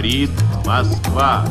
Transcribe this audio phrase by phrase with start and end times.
[0.00, 0.30] Говорит
[0.64, 1.44] Москва.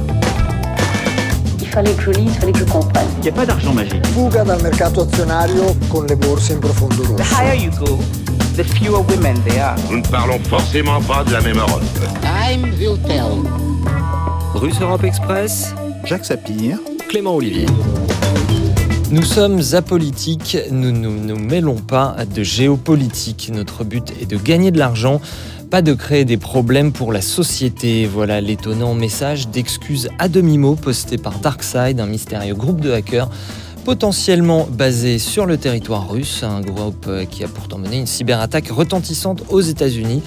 [1.62, 3.06] Il fallait que je lise, il fallait que je comprenne.
[3.18, 4.04] Il n'y a pas d'argent magique.
[4.08, 7.24] Fuga dal mercato azionario con le borse in profondo rosso.
[7.36, 8.00] higher you go,
[8.56, 9.76] the fewer women there are.
[9.92, 11.84] Nous ne parlons forcément pas de la même Europe.
[12.24, 13.44] Time will tell.
[14.56, 17.68] Russe Europe Express, Jacques Sapir, Clément Olivier.
[19.12, 23.52] Nous sommes apolitiques, nous ne nous, mêlons pas de géopolitique.
[23.54, 25.22] Notre but est de gagner de l'argent,
[25.71, 28.05] pas de créer des problèmes pour la société.
[28.05, 33.31] Voilà l'étonnant message d'excuses à demi-mot posté par DarkSide, un mystérieux groupe de hackers
[33.85, 39.45] potentiellement basé sur le territoire russe, un groupe qui a pourtant mené une cyberattaque retentissante
[39.49, 40.23] aux États-Unis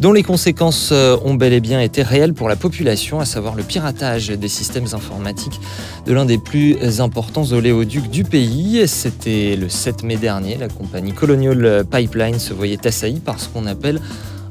[0.00, 3.62] dont les conséquences ont bel et bien été réelles pour la population, à savoir le
[3.62, 5.60] piratage des systèmes informatiques
[6.04, 8.82] de l'un des plus importants oléoducs du pays.
[8.88, 13.66] C'était le 7 mai dernier, la compagnie Colonial Pipeline se voyait assaillie par ce qu'on
[13.66, 14.00] appelle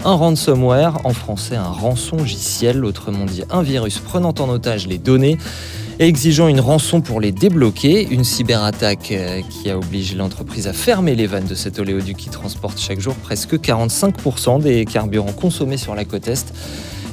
[0.05, 5.37] un ransomware, en français un rançongiciel, autrement dit un virus prenant en otage les données
[5.99, 8.07] et exigeant une rançon pour les débloquer.
[8.09, 9.13] Une cyberattaque
[9.49, 13.15] qui a obligé l'entreprise à fermer les vannes de cet oléoduc qui transporte chaque jour
[13.15, 16.53] presque 45% des carburants consommés sur la côte Est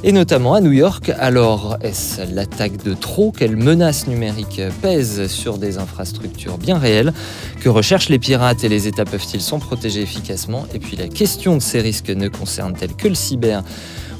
[0.07, 1.11] et notamment à New York.
[1.19, 3.33] Alors, est-ce l'attaque de trop?
[3.37, 7.11] Quelle menace numérique pèse sur des infrastructures bien réelles?
[7.59, 10.65] Que recherchent les pirates et les États peuvent-ils s'en protéger efficacement?
[10.73, 13.63] Et puis la question de ces risques ne concerne-t-elle que le cyber?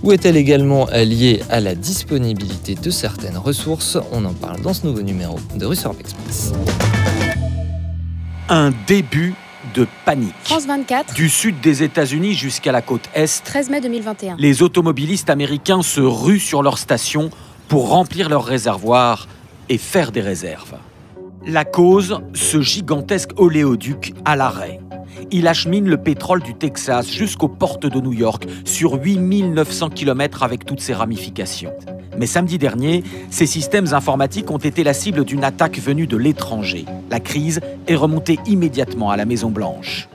[0.04, 3.98] Ou est-elle également liée à la disponibilité de certaines ressources?
[4.12, 6.52] On en parle dans ce nouveau numéro de Russe Express.
[8.50, 9.36] Un début
[9.74, 10.34] de panique.
[10.44, 11.14] France 24.
[11.14, 13.44] Du sud des États-Unis jusqu'à la côte est.
[13.44, 14.36] 13 mai 2021.
[14.40, 17.30] Les automobilistes américains se ruent sur leurs stations
[17.68, 19.28] pour remplir leurs réservoirs
[19.70, 20.76] et faire des réserves.
[21.46, 24.80] La cause, ce gigantesque oléoduc à l'arrêt.
[25.32, 30.66] Il achemine le pétrole du Texas jusqu'aux portes de New York sur 8900 km avec
[30.66, 31.74] toutes ses ramifications.
[32.18, 36.86] Mais samedi dernier, ces systèmes informatiques ont été la cible d'une attaque venue de l'étranger.
[37.12, 40.10] La crise est remontée immédiatement à la Maison-Blanche.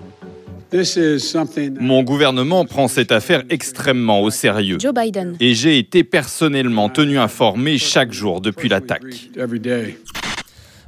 [1.81, 4.79] Mon gouvernement prend cette affaire extrêmement au sérieux.
[4.81, 5.37] Joe Biden.
[5.39, 9.03] Et j'ai été personnellement tenu informé chaque jour depuis l'attaque.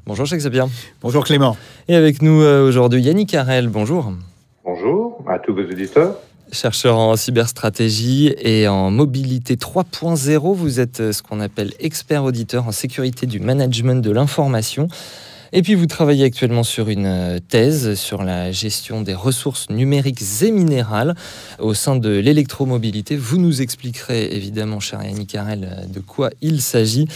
[0.06, 0.66] Bonjour Jacques Sapir.
[1.00, 1.56] Bonjour Clément.
[1.88, 4.12] Et avec nous euh, aujourd'hui Yannick Carrel, bonjour.
[4.62, 6.16] Bonjour à tous vos auditeurs.
[6.52, 12.68] Chercheur en cyberstratégie et en mobilité 3.0, vous êtes euh, ce qu'on appelle expert auditeur
[12.68, 14.88] en sécurité du management de l'information.
[15.56, 20.50] Et puis vous travaillez actuellement sur une thèse sur la gestion des ressources numériques et
[20.50, 21.14] minérales
[21.60, 23.14] au sein de l'électromobilité.
[23.14, 27.06] Vous nous expliquerez évidemment, cher Yannick Carrel, de quoi il s'agit.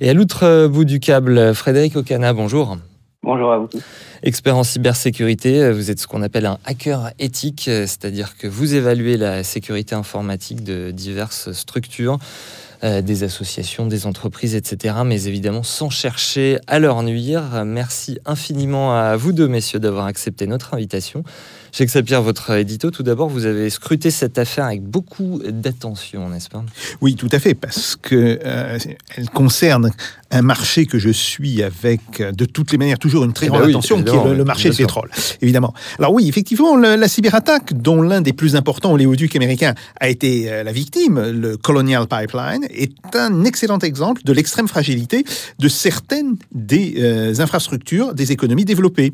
[0.00, 2.78] Et à l'autre bout du câble, Frédéric Ocana, bonjour.
[3.24, 3.68] Bonjour à vous.
[4.22, 9.18] Expert en cybersécurité, vous êtes ce qu'on appelle un hacker éthique, c'est-à-dire que vous évaluez
[9.18, 12.18] la sécurité informatique de diverses structures.
[12.84, 14.96] Euh, des associations, des entreprises, etc.
[15.06, 17.62] Mais évidemment, sans chercher à leur nuire.
[17.64, 21.22] Merci infiniment à vous deux, messieurs, d'avoir accepté notre invitation.
[21.70, 26.48] Jacques Sapir, votre édito, tout d'abord, vous avez scruté cette affaire avec beaucoup d'attention, n'est-ce
[26.48, 26.64] pas?
[27.00, 28.78] Oui, tout à fait, parce que euh,
[29.16, 29.92] elle concerne
[30.32, 33.66] un marché que je suis avec, de toutes les manières, toujours une très grande ben
[33.66, 35.10] oui, attention, qui est le, le marché du pétrole,
[35.40, 35.74] évidemment.
[35.98, 40.50] Alors oui, effectivement, le- la cyberattaque, dont l'un des plus importants oléoducs américains a été
[40.50, 45.24] euh, la victime, le Colonial Pipeline, est un excellent exemple de l'extrême fragilité
[45.58, 49.12] de certaines des euh, infrastructures des économies développées.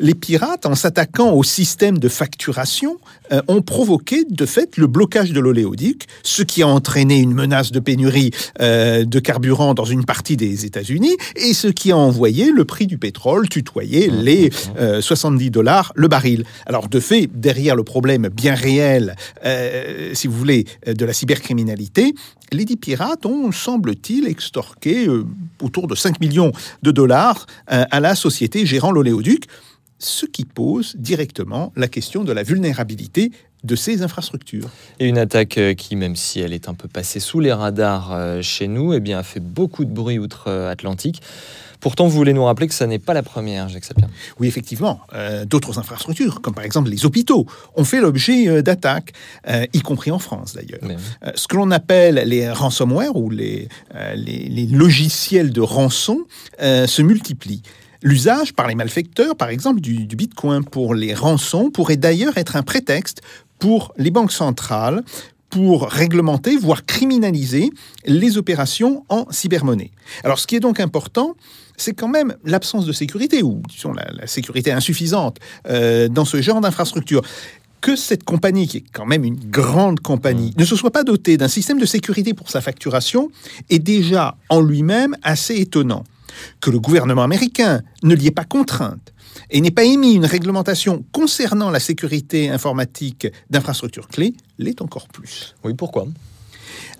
[0.00, 2.96] Les pirates, en s'attaquant au système de facturation,
[3.32, 7.70] euh, ont provoqué de fait le blocage de l'oléoduc, ce qui a entraîné une menace
[7.72, 8.30] de pénurie
[8.60, 12.86] euh, de carburant dans une partie des États-Unis et ce qui a envoyé le prix
[12.86, 16.44] du pétrole tutoyer les euh, 70 dollars le baril.
[16.66, 21.12] Alors de fait, derrière le problème bien réel, euh, si vous voulez, euh, de la
[21.12, 22.14] cybercriminalité,
[22.52, 25.24] les dix pirates ont, semble-t-il, extorqué euh,
[25.62, 29.44] autour de 5 millions de dollars euh, à la société gérant l'oléoduc,
[29.98, 33.30] ce qui pose directement la question de la vulnérabilité
[33.64, 34.68] de ces infrastructures.
[35.00, 38.12] Et une attaque euh, qui, même si elle est un peu passée sous les radars
[38.12, 41.20] euh, chez nous, eh bien, a fait beaucoup de bruit outre-Atlantique.
[41.80, 44.08] Pourtant, vous voulez nous rappeler que ça n'est pas la première, Jacques Sapir.
[44.40, 47.44] Oui, effectivement, euh, d'autres infrastructures, comme par exemple les hôpitaux,
[47.76, 49.12] ont fait l'objet d'attaques,
[49.48, 50.80] euh, y compris en France d'ailleurs.
[50.82, 53.68] Euh, ce que l'on appelle les ransomware ou les,
[54.14, 56.24] les, les logiciels de rançon
[56.58, 57.62] se multiplient.
[58.02, 62.54] L'usage par les malfecteurs, par exemple, du, du bitcoin pour les rançons pourrait d'ailleurs être
[62.56, 63.22] un prétexte
[63.64, 65.02] pour les banques centrales
[65.48, 67.70] pour réglementer, voire criminaliser
[68.04, 69.90] les opérations en cybermonnaie.
[70.22, 71.34] Alors ce qui est donc important,
[71.78, 76.42] c'est quand même l'absence de sécurité, ou disons la, la sécurité insuffisante euh, dans ce
[76.42, 77.22] genre d'infrastructure.
[77.80, 81.38] que cette compagnie, qui est quand même une grande compagnie, ne se soit pas dotée
[81.38, 83.30] d'un système de sécurité pour sa facturation
[83.70, 86.04] est déjà en lui-même assez étonnant.
[86.60, 89.13] Que le gouvernement américain ne l'y ait pas contrainte
[89.50, 95.54] et n'ait pas émis une réglementation concernant la sécurité informatique d'infrastructures clés l'est encore plus.
[95.64, 96.06] Oui, pourquoi?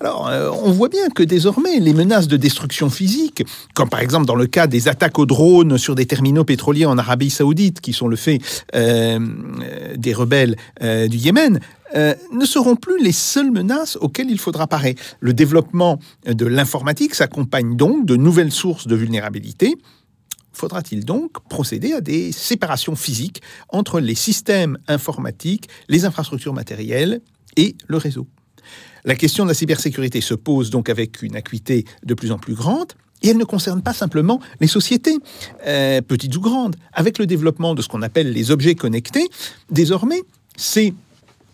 [0.01, 3.45] Alors, euh, on voit bien que désormais, les menaces de destruction physique,
[3.75, 6.99] comme par exemple dans le cas des attaques aux drones sur des terminaux pétroliers en
[6.99, 8.41] Arabie saoudite, qui sont le fait
[8.75, 9.19] euh,
[9.97, 11.61] des rebelles euh, du Yémen,
[11.95, 14.97] euh, ne seront plus les seules menaces auxquelles il faudra parer.
[15.21, 19.77] Le développement de l'informatique s'accompagne donc de nouvelles sources de vulnérabilité.
[20.55, 27.21] Faudra-t-il donc procéder à des séparations physiques entre les systèmes informatiques, les infrastructures matérielles
[27.57, 28.27] et le réseau?
[29.05, 32.55] La question de la cybersécurité se pose donc avec une acuité de plus en plus
[32.55, 32.93] grande.
[33.23, 35.19] Et elle ne concerne pas simplement les sociétés,
[35.67, 36.77] euh, petites ou grandes.
[36.93, 39.29] Avec le développement de ce qu'on appelle les objets connectés,
[39.71, 40.23] désormais,
[40.57, 40.95] c'est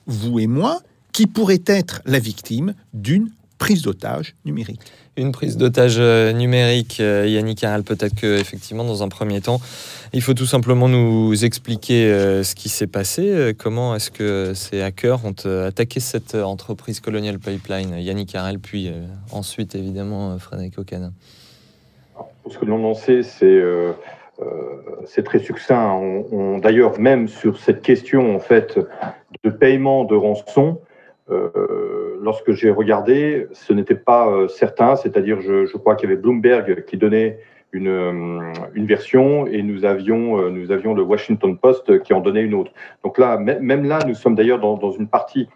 [0.06, 0.81] vous et moi,
[1.12, 4.81] qui pourrait être la victime d'une prise d'otage numérique.
[5.20, 9.61] Une prise d'otage euh, numérique, euh, Yannick Harel, peut-être que effectivement, dans un premier temps,
[10.14, 13.55] il faut tout simplement nous expliquer euh, ce qui s'est passé.
[13.58, 15.34] Comment est-ce que ces hackers ont
[15.67, 18.90] attaqué cette entreprise Colonial Pipeline, Yannick Harel, puis
[19.31, 21.11] ensuite évidemment Frédéric Ocana.
[22.50, 23.62] Ce que l'on en sait, c'est
[25.05, 25.93] c'est très succinct.
[26.32, 28.78] On, D'ailleurs, même sur cette question en fait
[29.44, 30.81] de paiement de rançon,
[31.31, 34.97] euh, lorsque j'ai regardé, ce n'était pas euh, certain.
[34.97, 37.38] C'est-à-dire, je, je, crois qu'il y avait Bloomberg qui donnait
[37.73, 42.43] une, euh, une version et nous avions, nous avions le Washington Post qui en donnait
[42.43, 42.73] une autre.
[43.05, 45.49] Donc là, même là, nous sommes d'ailleurs dans, dans, une partie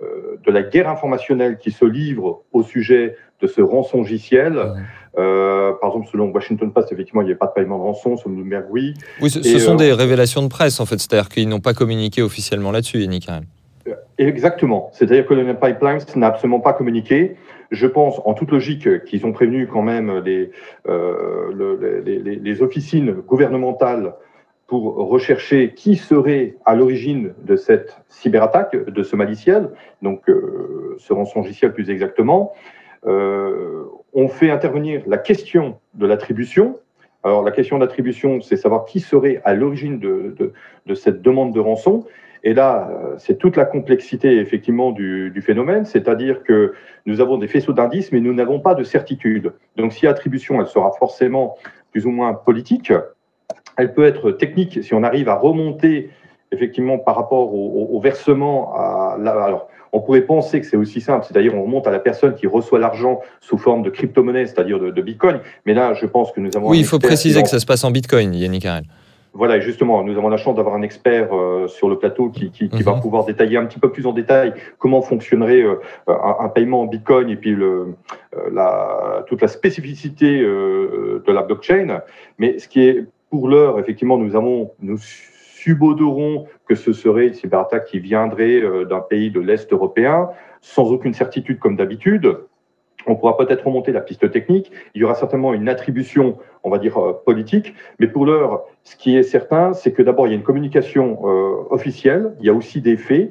[0.00, 4.74] de la guerre informationnelle qui se livre au sujet de ce rançongiciel.
[5.18, 8.16] Euh, par exemple, selon Washington Post, effectivement, il n'y avait pas de paiement de rançon,
[8.16, 8.94] selon Bloomberg, oui.
[9.20, 10.98] Oui, ce, ce sont euh, des révélations de presse, en fait.
[10.98, 13.26] C'est-à-dire qu'ils n'ont pas communiqué officiellement là-dessus, Yannick
[14.18, 14.90] Exactement.
[14.92, 17.36] C'est-à-dire que le Pipeline n'a absolument pas communiqué.
[17.70, 20.50] Je pense, en toute logique, qu'ils ont prévenu quand même les,
[20.88, 24.14] euh, le, les, les, officines gouvernementales
[24.66, 29.70] pour rechercher qui serait à l'origine de cette cyberattaque, de ce maliciel,
[30.02, 32.52] donc euh, ce rançongiciel plus exactement.
[33.06, 36.78] Euh, on fait intervenir la question de l'attribution.
[37.22, 40.34] Alors, la question d'attribution, c'est savoir qui serait à l'origine de,
[40.86, 42.04] de, cette demande de rançon.
[42.46, 47.38] Et là, euh, c'est toute la complexité effectivement du, du phénomène, c'est-à-dire que nous avons
[47.38, 49.52] des faisceaux d'indices, mais nous n'avons pas de certitude.
[49.76, 51.56] Donc, si attribution, elle sera forcément
[51.90, 52.92] plus ou moins politique,
[53.76, 56.10] elle peut être technique si on arrive à remonter
[56.52, 61.26] effectivement par rapport au, au, versement à alors on pourrait penser que c'est aussi simple,
[61.28, 65.02] c'est-à-dire on remonte à la personne qui reçoit l'argent sous forme de crypto-monnaie, c'est-à-dire de,
[65.02, 65.40] Bitcoin.
[65.64, 66.68] Mais là, je pense que nous avons.
[66.68, 68.84] Oui, il faut préciser que ça se passe en Bitcoin, Yannick Harel.
[69.36, 72.50] Voilà, justement, nous avons la chance d'avoir un expert euh, sur le plateau qui,
[72.82, 73.00] va mhm.
[73.00, 75.76] pouvoir détailler un petit peu plus en détail comment fonctionnerait euh,
[76.08, 77.94] un, paiement en Bitcoin et puis le,
[78.34, 82.00] euh, la, toute la spécificité de la blockchain.
[82.38, 87.34] Mais ce qui est pour l'heure, effectivement, nous avons, nous subodourons que ce serait une
[87.34, 90.30] cyberattaque qui viendrait d'un pays de l'Est européen,
[90.62, 92.38] sans aucune certitude comme d'habitude.
[93.06, 94.70] On pourra peut-être remonter la piste technique.
[94.94, 97.74] Il y aura certainement une attribution, on va dire, euh, politique.
[98.00, 101.20] Mais pour l'heure, ce qui est certain, c'est que d'abord, il y a une communication
[101.24, 102.32] euh, officielle.
[102.40, 103.30] Il y a aussi des faits.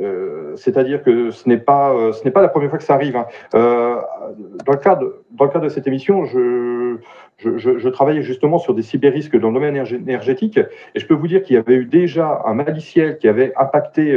[0.00, 1.94] Euh, c'est-à-dire que ce n'est pas
[2.32, 3.16] pas la première fois que ça arrive.
[3.16, 3.26] Hein.
[3.52, 6.96] Dans le cadre dans le cadre de cette émission, je,
[7.38, 11.26] je, je, travaillais justement sur des cyberrisques dans le domaine énergétique et je peux vous
[11.26, 14.16] dire qu'il y avait eu déjà un maliciel qui avait impacté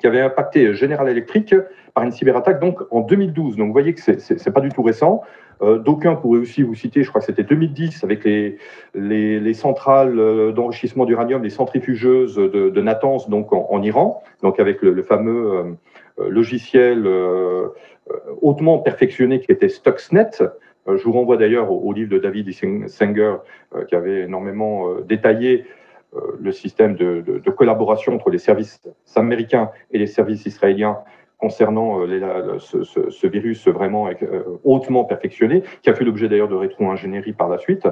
[0.00, 1.54] qui avait impacté General Electric
[1.94, 3.56] par une cyberattaque donc en 2012.
[3.56, 5.22] Donc vous voyez que c'est c'est pas du tout récent.
[5.62, 8.58] Euh, d'aucuns pourraient aussi vous citer, je crois que c'était 2010, avec les,
[8.94, 14.80] les, centrales euh, d'enrichissement d'uranium, les centrifugeuses de, de Natanz, donc en, Iran, donc avec
[14.82, 15.76] le, fameux
[16.18, 17.08] euh, logiciel
[18.42, 20.30] hautement perfectionné qui était Stuxnet.
[20.86, 22.50] Je vous renvoie d'ailleurs au, livre de David
[22.88, 23.36] Singer
[23.88, 25.64] qui avait énormément détaillé
[26.38, 28.82] le système de, collaboration entre les services
[29.16, 30.98] américains et les services israéliens
[31.40, 37.32] concernant euh, ce, virus vraiment euh, hautement perfectionné, qui a fait l'objet d'ailleurs de rétro-ingénierie
[37.32, 37.86] par la suite.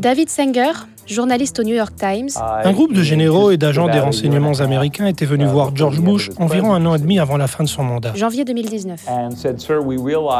[0.00, 0.72] David Sanger,
[1.08, 2.28] journaliste au New York Times.
[2.64, 6.72] Un groupe de généraux et d'agents des renseignements américains était venu voir George Bush environ
[6.74, 8.12] un an et demi avant la fin de son mandat.
[8.14, 9.06] Janvier 2019.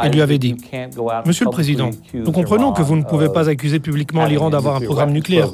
[0.03, 0.55] Et lui avait dit
[1.25, 4.81] Monsieur le Président, nous comprenons que vous ne pouvez pas accuser publiquement l'Iran d'avoir un
[4.81, 5.49] programme nucléaire.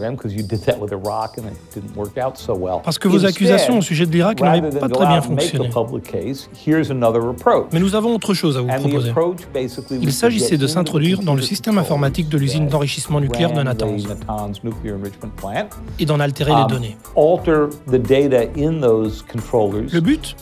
[2.83, 5.69] Parce que vos accusations au sujet de l'Irak n'avaient pas très bien fonctionné.
[7.71, 9.11] Mais nous avons autre chose à vous proposer.
[10.01, 14.05] Il s'agissait de s'introduire dans le système informatique de l'usine d'enrichissement nucléaire de Natanz.
[15.99, 16.97] Et d'en altérer les um, données.
[19.91, 20.35] Le but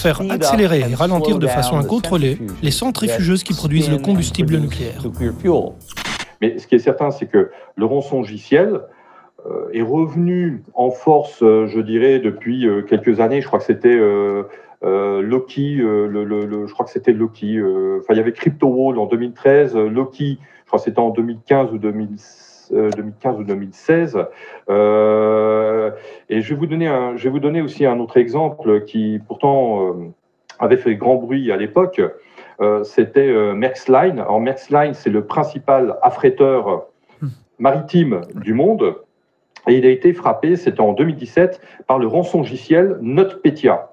[0.00, 5.02] Faire accélérer et ralentir de façon incontrôlée les centrifugeuses qui produisent le combustible nucléaire.
[6.40, 8.80] Mais ce qui est certain, c'est que le rançongiciel
[9.46, 13.40] euh, est revenu en force, euh, je dirais, depuis euh, quelques années.
[13.40, 13.98] Je crois que c'était
[14.82, 17.60] Loki, le, je crois que c'était Loki.
[17.98, 21.78] Enfin, il y avait CryptoWall en 2013, Loki, je crois que c'était en 2015 ou
[22.70, 24.16] 2015 ou 2016.
[24.68, 29.20] et je vais vous donner un, je vais vous donner aussi un autre exemple qui
[29.26, 29.96] pourtant
[30.58, 32.00] avait fait grand bruit à l'époque.
[32.84, 34.20] c'était Maersk Line.
[34.20, 36.86] Alors Maersk Line, c'est le principal affréteur
[37.58, 38.96] maritime du monde.
[39.68, 43.91] Et il a été frappé, c'était en 2017, par le rançongiciel NotPetya.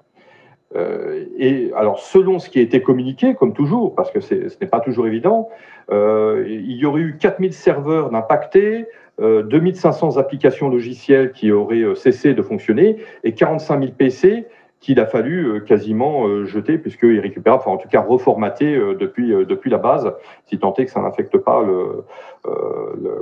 [0.76, 4.68] Euh, et alors, selon ce qui a été communiqué, comme toujours, parce que ce n'est
[4.68, 5.48] pas toujours évident,
[5.90, 8.86] euh, il y aurait eu 4000 serveurs d'impactés,
[9.20, 14.46] euh, 2500 applications logicielles qui auraient euh, cessé de fonctionner et 45 000 PC
[14.80, 19.76] qu'il a fallu quasiment jeter, puisqu'ils récupèrent, enfin en tout cas reformater depuis, depuis la
[19.76, 20.10] base,
[20.46, 22.06] si tant est que ça n'affecte pas le,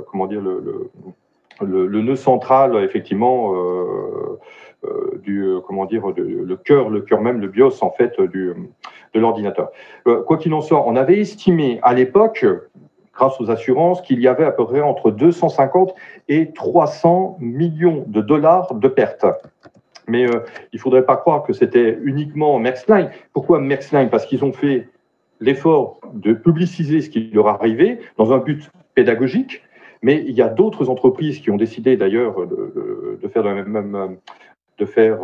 [0.09, 0.89] comment dire, le,
[1.61, 3.53] le nœud central, effectivement,
[5.23, 8.53] du euh, comment dire, le cœur, le cœur même, le BIOS en fait du,
[9.13, 9.71] de l'ordinateur.
[10.25, 12.45] quoi qu'il en soit, on avait estimé à l'époque,
[13.13, 15.93] grâce aux assurances, qu'il y avait à peu près entre 250
[16.29, 19.25] et 300 millions de dollars de pertes.
[20.07, 20.31] Mais il
[20.75, 23.09] ne faudrait pas croire que c'était uniquement Maersk Line.
[23.33, 24.87] Pourquoi Maersk Line Parce qu'ils ont fait
[25.39, 29.61] l'effort de publiciser ce qui leur arrivait dans un but pédagogique,
[30.01, 34.17] mais il y a d'autres entreprises qui ont décidé d'ailleurs de, faire, même,
[34.79, 35.19] de faire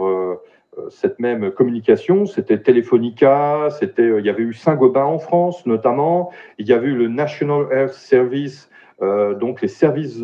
[0.78, 2.26] euh, cette même communication.
[2.26, 6.88] C'était Telefonica, c'était, euh, il y avait eu Saint-Gobain en France notamment, il y avait
[6.88, 8.70] eu le National Health Service,
[9.02, 10.22] euh, donc les services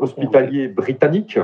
[0.00, 1.38] hospitaliers britanniques.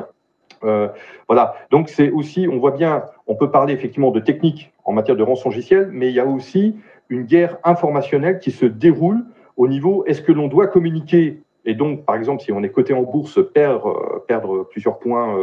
[1.29, 5.17] voilà, donc c'est aussi, on voit bien, on peut parler effectivement de technique en matière
[5.17, 6.77] de rançongiciel, mais il y a aussi
[7.09, 9.25] une guerre informationnelle qui se déroule
[9.57, 11.43] au niveau est-ce que l'on doit communiquer?
[11.65, 15.37] Et donc, par exemple, si on est coté en bourse, perdre, euh, perdre plusieurs points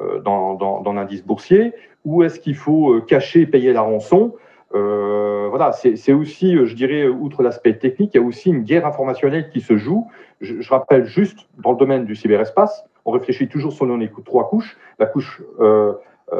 [0.00, 1.72] euh, euh, dans, dans, l'indice boursier,
[2.04, 4.34] ou est-ce qu'il faut cacher, payer la rançon?
[4.72, 9.50] Voilà, c'est aussi, je dirais, outre l'aspect technique, il y a aussi une guerre informationnelle
[9.50, 10.06] qui se joue.
[10.40, 14.78] Je, rappelle juste, dans le domaine du cyberespace, on réfléchit toujours selon les trois couches.
[15.00, 15.42] La couche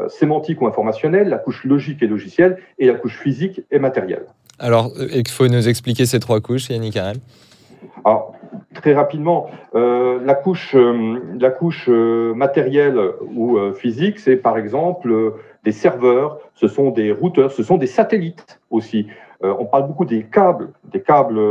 [0.07, 4.25] sémantique ou informationnelle, la couche logique et logicielle, et la couche physique et matérielle.
[4.59, 7.17] Alors, il faut nous expliquer ces trois couches, Yannick Arel
[8.05, 8.33] alors,
[8.73, 12.99] très rapidement, euh, la couche, euh, la couche euh, matérielle
[13.35, 18.59] ou physique, c'est par exemple des serveurs, ce sont des routeurs, ce sont des satellites
[18.69, 19.07] aussi.
[19.43, 21.41] on parle beaucoup des câbles, des câbles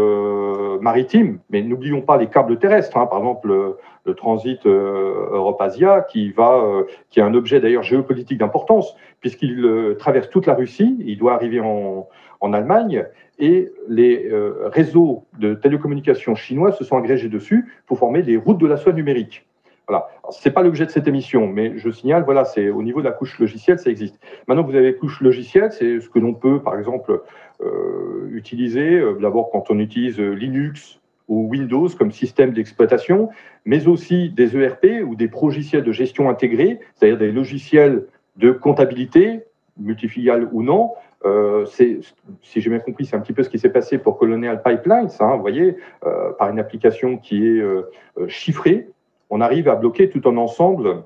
[0.81, 2.97] maritimes, mais n'oublions pas les câbles terrestres.
[2.97, 3.07] Hein.
[3.07, 10.47] par exemple, le, transit Europe-Asia, qui est un objet d'ailleurs géopolitique d'importance, puisqu'il traverse toute
[10.47, 13.05] la Russie, il doit arriver en Allemagne,
[13.41, 18.59] et les euh, réseaux de télécommunications chinois se sont agrégés dessus pour former les routes
[18.59, 19.47] de la soie numérique.
[19.89, 20.07] Voilà.
[20.31, 23.07] Ce n'est pas l'objet de cette émission, mais je signale, voilà, c'est au niveau de
[23.07, 24.21] la couche logicielle, ça existe.
[24.47, 27.23] Maintenant, vous avez couche logicielle, c'est ce que l'on peut, par exemple,
[27.61, 29.01] euh, utiliser.
[29.01, 33.31] Euh, d'abord, quand on utilise Linux ou Windows comme système d'exploitation,
[33.65, 38.05] mais aussi des ERP ou des logiciels de gestion intégrés, c'est-à-dire des logiciels
[38.37, 39.41] de comptabilité,
[39.77, 40.91] multifiliales ou non,
[41.25, 42.03] euh, si
[42.43, 45.09] j'ai bien compris, c'est un petit peu ce qui s'est passé pour Colonial Pipelines.
[45.21, 47.83] Hein, vous voyez, euh, par une application qui est euh,
[48.29, 48.89] chiffrée,
[49.29, 51.03] on arrive à bloquer tout un ensemble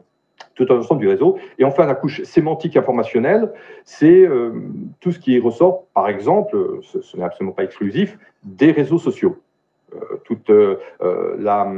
[0.56, 1.38] tout un ensemble du réseau.
[1.58, 3.52] Et enfin, la couche sémantique informationnelle,
[3.84, 4.28] c'est
[5.00, 9.36] tout ce qui ressort, par exemple, ce, n'est absolument pas exclusif, des réseaux sociaux.
[10.24, 10.50] toute
[11.38, 11.72] la,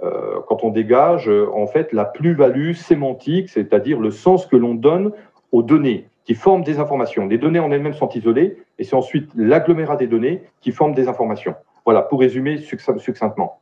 [0.00, 5.12] quand on dégage en fait la plus-value sémantique, c'est-à-dire le sens que l'on donne
[5.50, 7.26] aux données qui forment des informations.
[7.26, 11.08] Les données en elles-mêmes sont isolées et c'est ensuite l'agglomérat des données qui forme des
[11.08, 11.54] informations.
[11.84, 13.60] Voilà, pour résumer succinctement.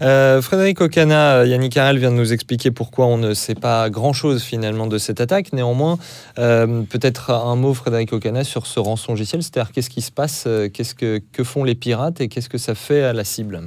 [0.00, 4.44] Euh, Frédéric Ocana, Yannick Harel vient de nous expliquer pourquoi on ne sait pas grand-chose
[4.44, 5.52] finalement de cette attaque.
[5.52, 5.96] Néanmoins,
[6.38, 10.68] euh, peut-être un mot, Frédéric Ocana, sur ce rançongiciel, c'est-à-dire qu'est-ce qui se passe, euh,
[10.68, 13.60] qu'est-ce que, que font les pirates et qu'est-ce que ça fait à la cible?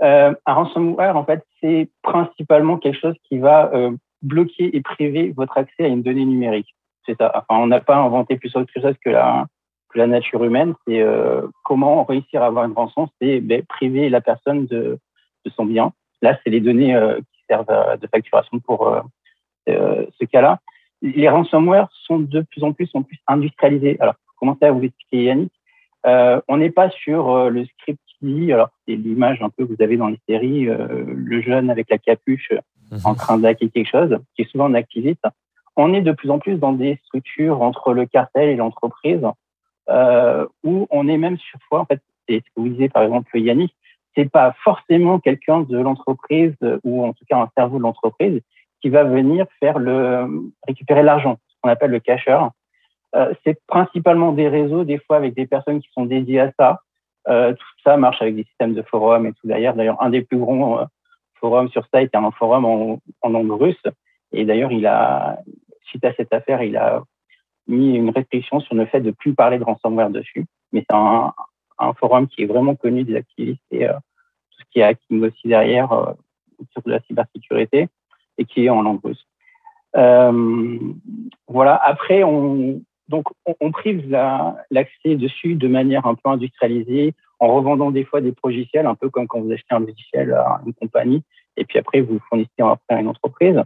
[0.00, 3.70] Un ransomware, en fait, c'est principalement quelque chose qui va
[4.20, 6.74] bloquer et priver votre accès à une donnée numérique
[7.06, 7.30] c'est ça.
[7.34, 9.46] Enfin, on n'a pas inventé plus autre chose que la,
[9.92, 10.74] que la nature humaine.
[10.86, 14.98] C'est euh, comment réussir à avoir une rançon, c'est ben, priver la personne de,
[15.44, 15.92] de, son bien.
[16.22, 18.88] Là, c'est les données euh, qui servent de facturation pour
[19.68, 20.58] euh, ce cas-là.
[21.02, 23.96] Les ransomware sont de plus en plus, en plus industrialisés.
[24.00, 25.52] Alors, pour commencer à vous expliquer, Yannick,
[26.04, 29.82] on n'est pas sur le script qui dit, alors c'est l'image un peu que vous
[29.82, 32.52] avez dans les séries, le jeune avec la capuche
[32.92, 33.00] mhm.
[33.04, 35.24] en train d'hacker quelque chose, qui est souvent un activiste,
[35.76, 39.26] on est de plus en plus dans des structures entre le cartel et l'entreprise,
[39.88, 43.02] euh, où on est même sur fois, en fait, c'est ce que vous disiez par
[43.02, 43.74] exemple Yannick,
[44.14, 48.40] c'est pas forcément quelqu'un de l'entreprise ou en tout cas un cerveau de l'entreprise
[48.80, 52.50] qui va venir faire le récupérer l'argent, ce qu'on appelle le cacheur.
[53.14, 56.80] Euh, c'est principalement des réseaux, des fois avec des personnes qui sont dédiées à ça.
[57.28, 59.74] Euh, tout ça marche avec des systèmes de forums et tout derrière.
[59.74, 60.84] D'ailleurs, un des plus grands euh,
[61.40, 63.82] forums sur ça était un forum en, en langue russe.
[64.32, 65.38] Et d'ailleurs, il a,
[65.92, 67.02] suite à cette affaire, il a
[67.68, 70.46] mis une restriction sur le fait de plus parler de ransomware dessus.
[70.72, 71.32] Mais c'est un,
[71.98, 75.48] forum qui est vraiment connu des activistes et euh, tout ce qui est hacking aussi
[75.48, 76.12] derrière euh,
[76.72, 77.88] sur la cybersécurité
[78.38, 79.26] et qui est en langue russe.
[79.96, 80.78] Euh,
[81.48, 81.74] voilà.
[81.74, 83.26] Après, on, donc,
[83.60, 84.08] on, prive
[84.70, 89.10] l'accès dessus de manière un peu industrialisée, en revendant des fois des logiciels, un peu
[89.10, 91.22] comme quand vous achetez un logiciel à une compagnie,
[91.56, 93.60] et puis après, vous fournissez à une entreprise.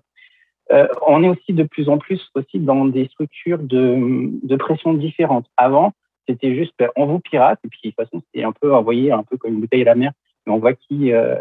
[0.72, 5.46] Euh, on est aussi de plus en plus aussi dans des structures de, pression différentes.
[5.56, 5.92] Avant,
[6.28, 9.12] c'était juste, ben, on vous pirate, et puis de toute façon, c'était un peu envoyé
[9.12, 10.12] un peu comme une bouteille à la mer,
[10.46, 11.36] et on voit qui euh,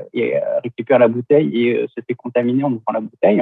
[0.63, 3.41] récupère la bouteille et euh, se fait contaminer en ouvrant la bouteille.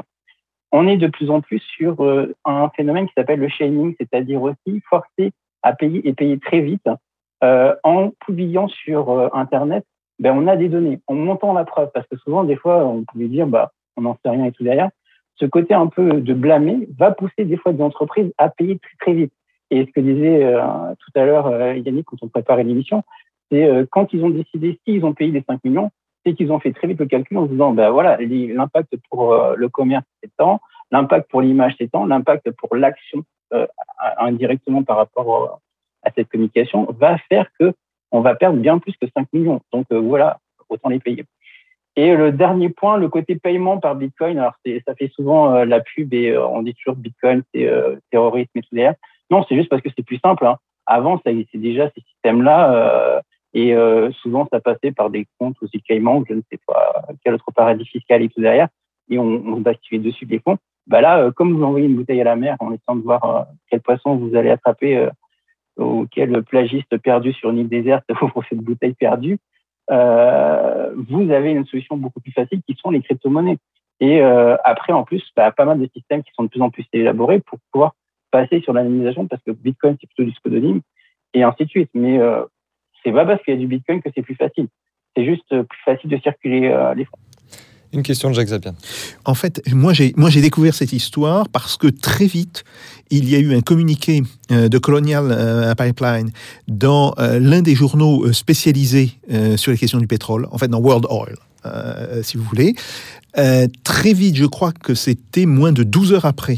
[0.75, 4.41] On est de plus en plus sur euh, un phénomène qui s'appelle le shaming, c'est-à-dire
[4.41, 6.89] aussi forcer à payer et payer très vite
[7.43, 9.85] euh, en publiant sur euh, Internet.
[10.17, 13.03] Ben, on a des données, en montant la preuve, parce que souvent, des fois, on
[13.03, 14.89] pouvait dire, bah, on n'en sait rien et tout derrière.
[15.35, 18.95] Ce côté un peu de blâmer va pousser des fois des entreprises à payer très,
[18.99, 19.33] très vite.
[19.71, 20.61] Et ce que disait euh,
[20.99, 23.03] tout à l'heure euh, Yannick quand on préparait l'émission,
[23.51, 25.89] c'est euh, quand ils ont décidé s'ils ont payé les 5 millions,
[26.23, 29.35] c'est qu'ils ont fait très vite le calcul en se disant, ben voilà, l'impact pour
[29.57, 30.61] le commerce c'est tant,
[30.91, 33.23] l'impact pour l'image c'est tant, l'impact pour l'action
[34.19, 35.59] indirectement par rapport
[36.01, 37.73] à cette communication va faire que
[38.11, 39.59] on va perdre bien plus que 5 millions.
[39.73, 41.25] Donc voilà, autant les payer.
[41.95, 44.39] Et le dernier point, le côté paiement par Bitcoin.
[44.39, 44.53] Alors,
[44.87, 47.69] ça fait souvent la pub et on dit toujours Bitcoin, c'est
[48.09, 48.95] terrorisme et tout derrière.
[49.29, 50.45] Non, c'est juste parce que c'est plus simple.
[50.45, 50.57] Hein.
[50.85, 52.73] Avant, ça existait déjà ces systèmes-là.
[52.73, 53.21] Euh,
[53.53, 57.35] et euh, souvent, ça passait par des comptes aussi Cayman, je ne sais pas quel
[57.35, 58.67] autre paradis fiscal et tout derrière.
[59.09, 60.57] Et on, on basculait dessus des fonds.
[60.87, 63.23] Bah là, euh, comme vous envoyez une bouteille à la mer en essayant de voir
[63.23, 65.09] euh, quel poisson vous allez attraper euh,
[65.77, 69.37] ou quel plagiste perdu sur une île déserte pour cette bouteille perdue,
[69.89, 73.57] vous avez une solution beaucoup plus facile qui sont les crypto-monnaies.
[73.99, 76.85] Et après, en plus, bah, pas mal de systèmes qui sont de plus en plus
[76.93, 77.93] élaborés pour pouvoir
[78.33, 80.81] passer sur l'anonymisation parce que Bitcoin, c'est plutôt du pseudonyme
[81.33, 81.91] et ainsi de suite.
[81.93, 82.43] Mais euh,
[83.03, 84.67] c'est pas parce qu'il y a du Bitcoin que c'est plus facile.
[85.15, 87.17] C'est juste euh, plus facile de circuler euh, les fonds.
[87.93, 88.75] Une question de Jacques Zapian.
[89.25, 92.63] En fait, moi j'ai découvert cette histoire parce que très vite
[93.11, 96.31] il y a eu un communiqué de Colonial Pipeline
[96.67, 99.19] dans l'un des journaux spécialisés
[99.57, 101.35] sur les questions du pétrole, en fait dans World Oil,
[102.23, 102.73] si vous voulez.
[103.83, 106.57] très vite, je crois que c'était moins de 12 heures après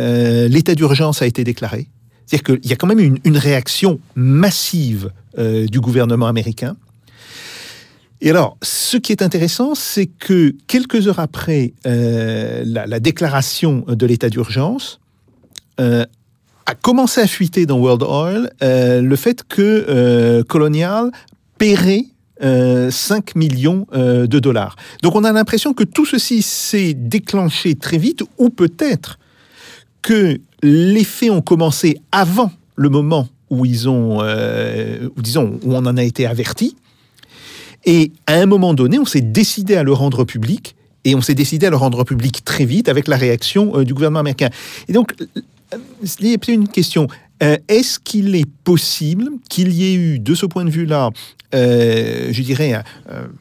[0.00, 1.88] euh, l'état d'urgence a été déclaré.
[2.26, 6.76] C'est-à-dire qu'il y a quand même une, une réaction massive euh, du gouvernement américain.
[8.20, 13.84] Et alors, ce qui est intéressant, c'est que quelques heures après euh, la, la, déclaration
[13.86, 15.00] de l'état d'urgence,
[15.78, 16.04] euh,
[16.66, 21.10] a commencé à fuiter dans World Oil euh, le fait que Colonial
[21.58, 22.06] paierait
[22.40, 24.76] 5 millions de dollars.
[25.02, 29.18] Donc on a l'impression que tout ceci s'est déclenché très vite, ou peut-être
[30.02, 34.22] que les faits ont commencé avant le moment où ils ont,
[35.16, 36.76] disons, où on en a été averti.
[37.88, 41.34] Et à un moment donné, on s'est décidé à le rendre public, et on s'est
[41.34, 44.50] décidé à le rendre public très vite avec la réaction euh, du gouvernement américain.
[44.88, 45.14] Et donc,
[46.20, 47.08] il y a une question.
[47.42, 51.08] Euh, est-ce qu'il est possible qu'il y ait eu, de ce point de vue-là,
[51.54, 52.74] euh, je dirais,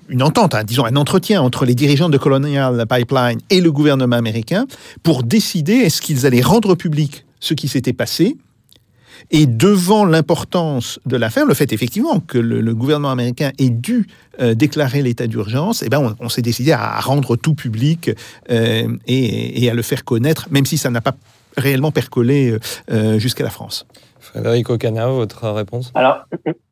[0.07, 4.15] une entente, hein, disons un entretien entre les dirigeants de Colonial Pipeline et le gouvernement
[4.15, 4.65] américain
[5.03, 8.37] pour décider est-ce qu'ils allaient rendre public ce qui s'était passé
[9.31, 14.07] et devant l'importance de l'affaire, le fait effectivement que le, le gouvernement américain ait dû
[14.39, 18.11] euh, déclarer l'état d'urgence, eh ben on, on s'est décidé à rendre tout public
[18.49, 21.15] euh, et, et, à le faire connaître, même si ça n'a pas
[21.57, 22.57] réellement percolé
[22.91, 23.85] euh, jusqu'à la France.
[24.19, 25.91] Frédéric Ocana, votre réponse?
[25.95, 26.25] Alors,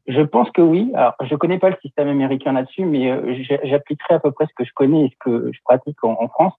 [0.07, 0.91] je pense que oui.
[0.93, 3.09] Alors, je connais pas le système américain là-dessus, mais
[3.63, 6.27] j'appliquerai à peu près ce que je connais et ce que je pratique en, en
[6.27, 6.53] France.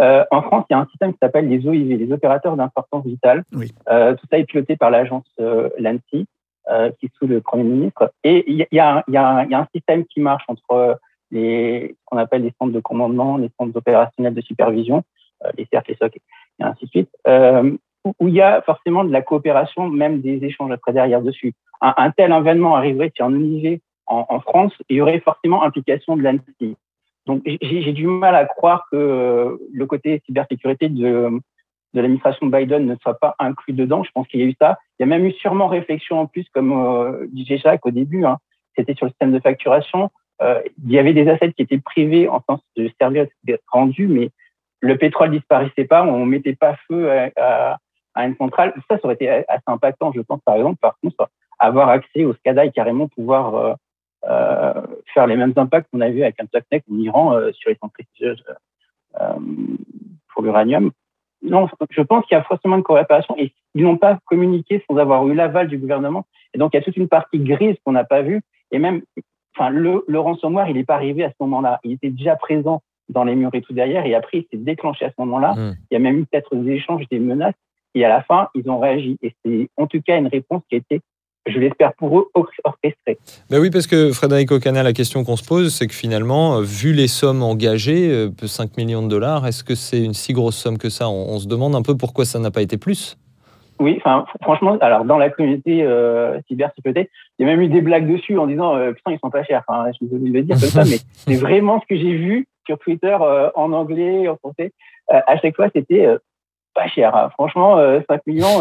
[0.00, 3.04] Euh, en France, il y a un système qui s'appelle les OIV, les opérateurs d'importance
[3.04, 3.44] vitale.
[3.52, 3.72] Oui.
[3.90, 6.26] Euh, tout ça est piloté par l'agence euh, l'ANSI,
[6.70, 8.12] euh, qui est sous le Premier ministre.
[8.22, 10.98] Et il y, y, a, y, y a un système qui marche entre
[11.30, 15.02] les, ce qu'on appelle les centres de commandement, les centres opérationnels de supervision,
[15.44, 16.20] euh, les CERF, les SOC, et
[16.64, 17.76] ainsi de suite, euh,
[18.20, 21.54] où il y a forcément de la coopération, même des échanges après derrière dessus.
[21.80, 25.62] Un, un tel événement arriverait si en OIV en, en France, il y aurait forcément
[25.62, 26.76] implication de l'ANSI.
[27.28, 31.30] Donc j'ai du mal à croire que le côté cybersécurité de,
[31.94, 34.02] de l'administration Biden ne soit pas inclus dedans.
[34.02, 34.78] Je pense qu'il y a eu ça.
[34.98, 38.24] Il y a même eu sûrement réflexion en plus, comme euh, disait Jacques au début.
[38.24, 38.38] Hein.
[38.76, 40.10] C'était sur le système de facturation.
[40.40, 43.28] Euh, il y avait des assets qui étaient privés en sens de services
[43.70, 44.30] rendus, mais
[44.80, 47.78] le pétrole disparaissait pas, on mettait pas feu à,
[48.14, 48.72] à, une centrale.
[48.88, 50.78] Ça, ça aurait été assez impactant, je pense, par exemple.
[50.80, 53.74] Par contre, avoir accès au SCADA et carrément pouvoir euh, euh
[54.22, 57.76] faire les mêmes impacts qu'on a vu avec un Toknek en Iran euh, sur les
[57.76, 58.42] centrifugeuses
[59.20, 59.34] euh,
[60.32, 60.90] pour l'uranium.
[61.42, 64.96] Non, je pense qu'il y a forcément une coopération et ils n'ont pas communiqué sans
[64.96, 66.26] avoir eu l'aval du gouvernement.
[66.52, 68.40] Et donc, il y a toute une partie grise qu'on n'a pas vue.
[68.72, 69.02] Et même,
[69.54, 71.78] enfin, le, le ransomware, il n'est pas arrivé à ce moment-là.
[71.84, 74.04] Il était déjà présent dans les murs et tout derrière.
[74.04, 75.54] Et après, il s'est déclenché à ce moment-là.
[75.54, 75.76] Mmh.
[75.90, 77.54] Il y a même eu peut-être des échanges, des menaces.
[77.94, 79.16] Et à la fin, ils ont réagi.
[79.22, 81.00] Et c'est en tout cas une réponse qui a été
[81.50, 83.18] je l'espère pour eux, orchestrée.
[83.50, 86.92] Ben oui, parce que Frédéric Ocana, la question qu'on se pose, c'est que finalement, vu
[86.92, 90.78] les sommes engagées, 5 euh, millions de dollars, est-ce que c'est une si grosse somme
[90.78, 91.08] que ça?
[91.08, 93.16] On, se demande un peu pourquoi ça n'a pas été plus
[93.80, 97.80] oui, enfin, franchement, alors dans la communauté euh, cybersécurité, il y a même eu des
[97.80, 99.62] blagues dessus en disant euh, putain ils sont pas chers.
[99.68, 103.16] Enfin, je vais dire comme ça, mais c'est vraiment ce que j'ai vu sur Twitter
[103.20, 104.72] euh, en anglais, en français.
[105.12, 106.18] Euh, à chaque fois, c'était euh,
[106.74, 107.16] pas cher.
[107.16, 107.30] Hein.
[107.30, 107.76] Franchement,
[108.08, 108.60] 5 millions,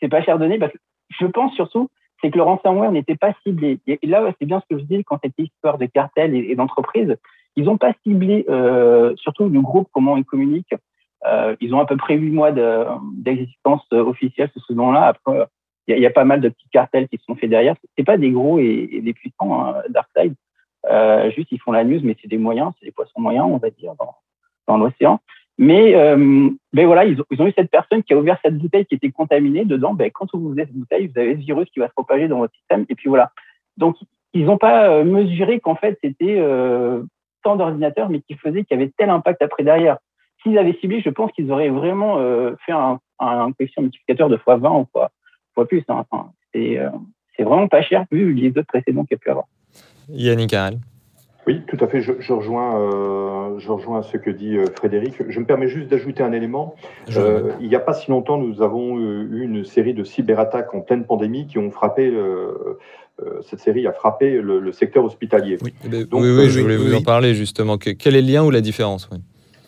[0.00, 0.78] c'est pas cher donné parce que
[1.20, 1.88] je pense surtout
[2.20, 3.78] c'est que le ransomware n'était pas ciblé.
[3.86, 7.16] Et là, c'est bien ce que je dis quand c'était histoire de cartels et, d'entreprises.
[7.56, 10.74] Ils n'ont pas ciblé, euh, surtout le groupe, comment ils communiquent.
[11.26, 15.06] Euh, ils ont à peu près huit mois d'existence officielle ce nom-là.
[15.06, 15.46] Après,
[15.88, 17.76] il y, a pas mal de petits cartels qui se sont faits derrière.
[17.96, 20.34] C'est pas des gros et, des puissants, hein, Darkseid.
[20.88, 23.58] Euh, juste, ils font la news, mais c'est des moyens, c'est des poissons moyens, on
[23.58, 24.14] va dire, dans,
[24.66, 25.20] dans l'océan.
[25.58, 28.94] Mais, euh, ben voilà, ils ont, eu cette personne qui a ouvert cette bouteille qui
[28.94, 29.94] était contaminée dedans.
[29.94, 32.38] Ben, quand vous ouvrez cette bouteille, vous avez ce virus qui va se propager dans
[32.38, 32.84] votre système.
[32.88, 33.32] Et puis voilà.
[33.78, 33.96] Donc,
[34.34, 37.02] ils n'ont pas euh, mesuré qu'en fait, c'était euh,
[37.42, 39.98] tant d'ordinateurs, mais qui faisait qu'il y avait tel impact après derrière.
[40.42, 44.36] S'ils avaient ciblé, je pense qu'ils auraient vraiment euh, fait un, un, coefficient multiplicateur de
[44.36, 45.10] fois 20 ou fois,
[45.54, 45.84] fois plus.
[45.88, 46.04] Hein.
[46.10, 46.90] Enfin, c'est euh,
[47.38, 49.46] vraiment pas cher vu les autres précédents qu'il y a pu avoir.
[50.08, 50.78] Yannick Harel.
[51.46, 52.00] Oui, tout à fait.
[52.00, 55.14] Je, je rejoins, euh, je rejoins ce que dit euh, Frédéric.
[55.28, 56.74] Je me permets juste d'ajouter un élément.
[57.16, 60.80] Euh, il n'y a pas si longtemps, nous avons eu une série de cyberattaques en
[60.80, 62.08] pleine pandémie qui ont frappé.
[62.08, 62.74] Euh,
[63.48, 65.56] cette série a frappé le, le secteur hospitalier.
[65.62, 67.78] Oui, eh ben, Donc, oui, oui, je voulais vous en parler justement.
[67.78, 69.18] quel est le lien ou la différence oui?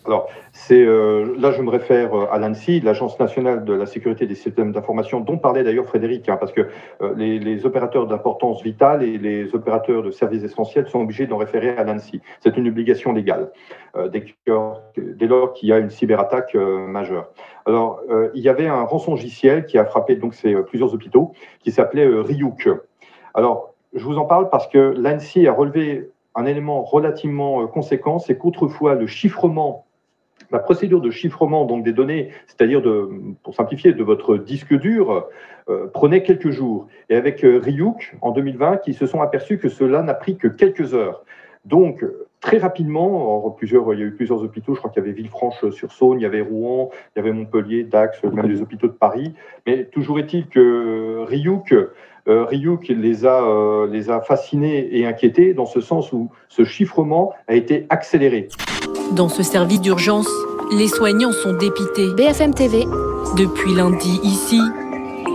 [0.05, 0.27] Alors,
[0.71, 4.71] euh, là, je me réfère euh, à l'ANSI, l'Agence nationale de la sécurité des systèmes
[4.71, 6.67] d'information, dont parlait d'ailleurs Frédéric, hein, parce que
[7.01, 11.69] euh, les, opérateurs d'importance vitale et les opérateurs de services essentiels sont obligés d'en référer
[11.69, 12.21] à l'ANSI.
[12.39, 13.51] C'est une obligation légale
[14.11, 14.23] dès,
[14.97, 17.29] dès, lors qu'il y a une cyberattaque majeure.
[17.65, 18.01] Alors,
[18.33, 22.69] il y avait un rançongiciel qui a frappé donc ces plusieurs hôpitaux, qui s'appelait Ryuk.
[23.33, 28.37] Alors, je vous en parle parce que l'ANSI a relevé un élément relativement conséquent, c'est
[28.37, 29.85] qu'autrefois, le chiffrement
[30.51, 33.09] la procédure de chiffrement donc des données, c'est-à-dire de,
[33.43, 35.27] pour simplifier, de votre disque dur,
[35.69, 36.87] euh, prenait quelques jours.
[37.09, 40.47] Et avec euh, Ryuk en 2020, ils se sont aperçus que cela n'a pris que
[40.47, 41.23] quelques heures.
[41.65, 42.05] Donc
[42.39, 44.73] très rapidement, plusieurs, il y a eu plusieurs hôpitaux.
[44.73, 48.23] Je crois qu'il y avait Villefranche-sur-Saône, il y avait Rouen, il y avait Montpellier, Dax,
[48.23, 49.33] même les hôpitaux de Paris.
[49.67, 51.73] Mais toujours est-il que Ryuk
[52.29, 56.63] euh, Ryuk les a, euh, les a fascinés et inquiétés dans ce sens où ce
[56.63, 58.49] chiffrement a été accéléré.
[59.11, 60.27] Dans ce service d'urgence,
[60.71, 62.13] les soignants sont dépités.
[62.15, 62.85] BFM TV.
[63.35, 64.61] Depuis lundi, ici,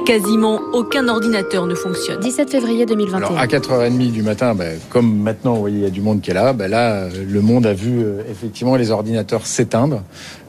[0.06, 2.20] quasiment aucun ordinateur ne fonctionne.
[2.20, 3.16] 17 février 2021.
[3.16, 6.20] Alors à 4h30 du matin, ben, comme maintenant, vous voyez, il y a du monde
[6.20, 10.02] qui est là, ben là, le monde a vu euh, effectivement les ordinateurs s'éteindre.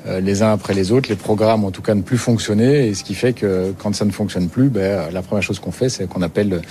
[0.08, 2.94] Euh, les uns après les autres, les programmes en tout cas ne plus fonctionner, et
[2.94, 5.89] ce qui fait que quand ça ne fonctionne plus, ben, la première chose qu'on fait,
[5.89, 6.62] c'est qu'on appelle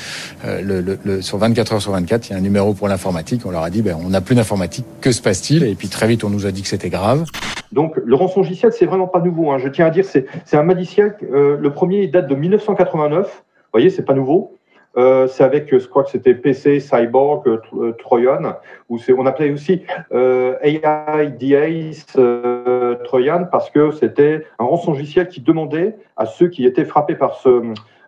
[0.45, 3.43] euh, le, le, sur 24 heures sur 24, il y a un numéro pour l'informatique.
[3.45, 5.65] On leur a dit, ben, on n'a plus d'informatique, que se passe-t-il?
[5.65, 7.25] Et puis très vite, on nous a dit que c'était grave.
[7.73, 9.51] Donc le rançongiciel, c'est vraiment pas nouveau.
[9.51, 9.59] Hein.
[9.59, 11.17] Je tiens à dire, c'est un magiciel.
[11.33, 13.27] Euh, le premier date de 1989.
[13.27, 13.33] Vous
[13.73, 14.57] voyez, c'est pas nouveau.
[14.97, 18.55] Euh, c'est avec, je crois que c'était PC, Cyborg, euh, euh, Trojan,
[18.89, 25.41] où on appelait aussi euh, AI DAs euh, Trojan parce que c'était un rançongiciel qui
[25.41, 27.63] demandait à ceux qui étaient frappés par, ce,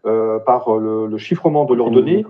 [0.06, 2.24] euh, par le, le, chiffrement de leurs données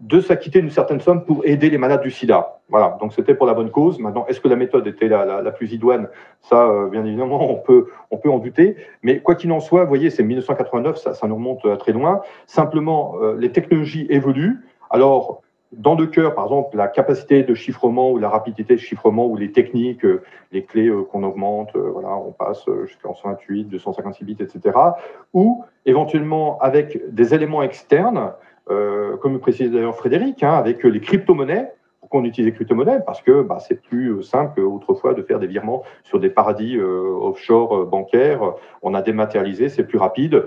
[0.00, 2.60] de s'acquitter d'une certaine somme pour aider les malades du sida.
[2.68, 3.98] Voilà, donc c'était pour la bonne cause.
[3.98, 6.08] Maintenant, est-ce que la méthode était la, la, plus idoine?
[6.42, 8.76] Ça, euh, bien évidemment, on peut, on peut en douter.
[9.02, 11.92] Mais quoi qu'il en soit, vous voyez, c'est 1989, ça, ça nous remonte à très
[11.92, 12.20] loin.
[12.46, 14.66] Simplement, euh, les technologies évoluent.
[14.90, 19.26] Alors, dans le cœur, par exemple, la capacité de chiffrement ou la rapidité de chiffrement
[19.26, 24.36] ou les techniques, euh, les clés qu'on augmente, voilà, on passe jusqu'à 128, 256 bits,
[24.40, 24.76] etc.
[25.32, 28.30] Ou éventuellement avec des éléments externes, euh,
[28.66, 33.22] comme le précisait d'ailleurs Frédéric, hein, avec les crypto-monnaies, Pourquoi on utilise les crypto-monnaies Parce
[33.22, 38.54] que bah, c'est plus simple qu'autrefois de faire des virements sur des paradis offshore bancaires.
[38.82, 40.44] On a dématérialisé, c'est plus rapide.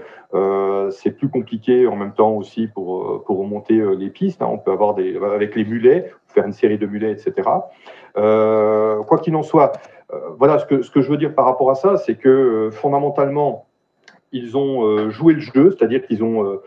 [0.92, 4.42] c'est plus compliqué en même temps aussi pour, remonter les pistes.
[4.42, 4.50] Hein.
[4.52, 7.48] On peut avoir des, avec les mulets, faire une série de mulets, etc.
[8.14, 9.74] quoi qu'il en soit,
[10.38, 13.66] voilà ce que, je veux dire par rapport à ça, c'est que fondamentalement,
[14.32, 16.62] ils ont joué le jeu, c'est-à-dire qu'ils ont euh,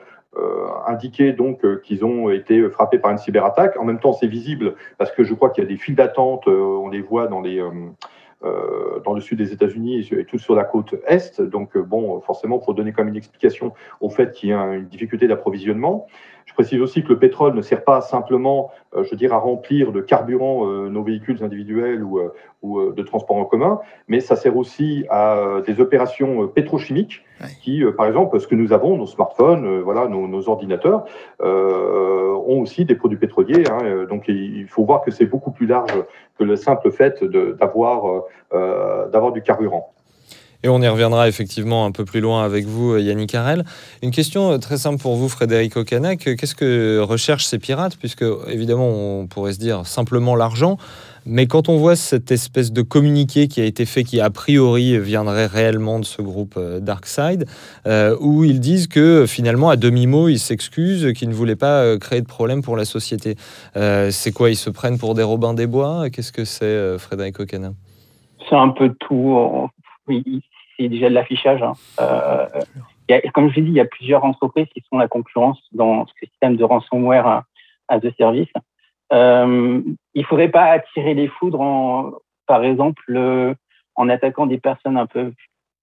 [0.86, 3.78] indiqué donc euh, qu'ils ont été frappés par une cyberattaque.
[3.78, 6.46] En même temps, c'est visible parce que je crois qu'il y a des files d'attente.
[6.48, 11.40] Euh, on les voit dans le sud des États-Unis et tout sur la côte est.
[11.40, 14.86] Donc, bon, forcément, il faut donner comme une explication au fait qu'il y a une
[14.86, 16.06] difficulté d'approvisionnement.
[16.46, 19.38] Je précise aussi que le pétrole ne sert pas simplement, euh, je veux dire, à
[19.38, 24.20] remplir de carburant euh, nos véhicules individuels ou, euh, ou de transport en commun, mais
[24.20, 27.24] ça sert aussi à des opérations pétrochimiques
[27.60, 31.04] qui, par exemple, ce que nous avons, nos smartphones, voilà, nos, ordinateurs,
[31.40, 33.64] ont aussi des produits pétroliers.
[33.68, 36.04] Hein, donc, il faut voir que c'est beaucoup plus large
[36.38, 39.92] que le simple fait d'avoir d'avoir du carburant.
[40.64, 43.64] Et on y reviendra effectivement un peu plus loin avec vous, Yannick Harel.
[44.00, 46.20] Une question euh, très simple pour vous, Frédéric Ocanac.
[46.20, 47.96] Qu'est-ce que recherchent ces pirates?
[47.96, 50.76] Puisque, évidemment, on pourrait se dire simplement l'argent.
[51.26, 54.98] Mais quand on voit cette espèce de communiqué qui a été fait, qui a priori
[54.98, 57.46] viendrait réellement de ce groupe euh, Darkside,
[57.86, 62.20] euh, où ils disent que finalement, à demi-mot, ils s'excusent, qu'ils ne voulaient pas créer
[62.20, 63.34] de problème pour la société.
[63.74, 64.50] c'est quoi?
[64.50, 66.08] Ils se prennent pour des Robins des Bois?
[66.10, 67.72] Qu'est-ce que c'est, Frédéric Ocanac
[68.48, 69.68] C'est un peu tout.
[70.08, 70.42] Oui,
[70.76, 71.62] c'est déjà de l'affichage.
[71.62, 71.74] Hein.
[72.00, 72.46] Euh,
[73.34, 76.12] comme je l'ai dit, il y a plusieurs entreprises qui sont la concurrence dans ce
[76.26, 77.44] système de ransomware à,
[77.88, 78.52] à de service.
[79.12, 79.82] Euh,
[80.14, 82.12] il faudrait pas attirer les foudres, en,
[82.46, 83.56] par exemple,
[83.94, 85.32] en attaquant des personnes un peu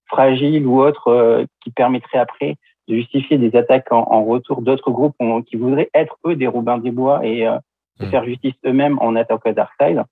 [0.06, 2.56] fragiles ou autres euh, qui permettraient après
[2.88, 5.14] de justifier des attaques en, retour d'autres groupes
[5.46, 7.56] qui voudraient être eux des Robins des Bois et euh,
[8.00, 8.06] mmh.
[8.06, 10.02] faire justice eux-mêmes en attaquant Darkseid.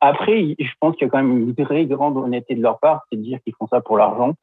[0.00, 3.02] Après, je pense qu'il y a quand même une très grande honnêteté de leur part,
[3.10, 4.34] c'est de dire qu'ils font ça pour l'argent.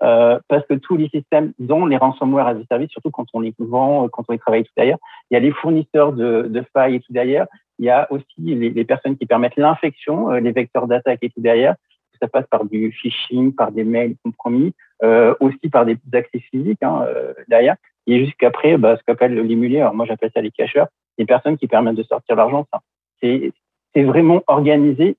[0.00, 3.40] Euh, parce que tous les systèmes, dont les ransomware as a service, surtout quand on
[3.40, 4.98] les vend, euh, quand on les travaille tout derrière,
[5.30, 7.46] il y a les fournisseurs de, de failles et tout derrière.
[7.80, 11.30] Il y a aussi les, les personnes qui permettent l'infection, euh, les vecteurs d'attaque et
[11.30, 11.74] tout derrière.
[12.20, 14.72] Ça passe par du phishing, par des mails compromis,
[15.04, 17.76] euh, aussi par des accès physiques hein, euh, derrière.
[18.08, 21.68] Et jusqu'après, bah, ce qu'appelle l'émulé, alors moi j'appelle ça les cacheurs, les personnes qui
[21.68, 22.66] permettent de sortir l'argent.
[22.72, 22.80] Ça,
[23.20, 23.52] c'est
[23.94, 25.16] c'est vraiment organisé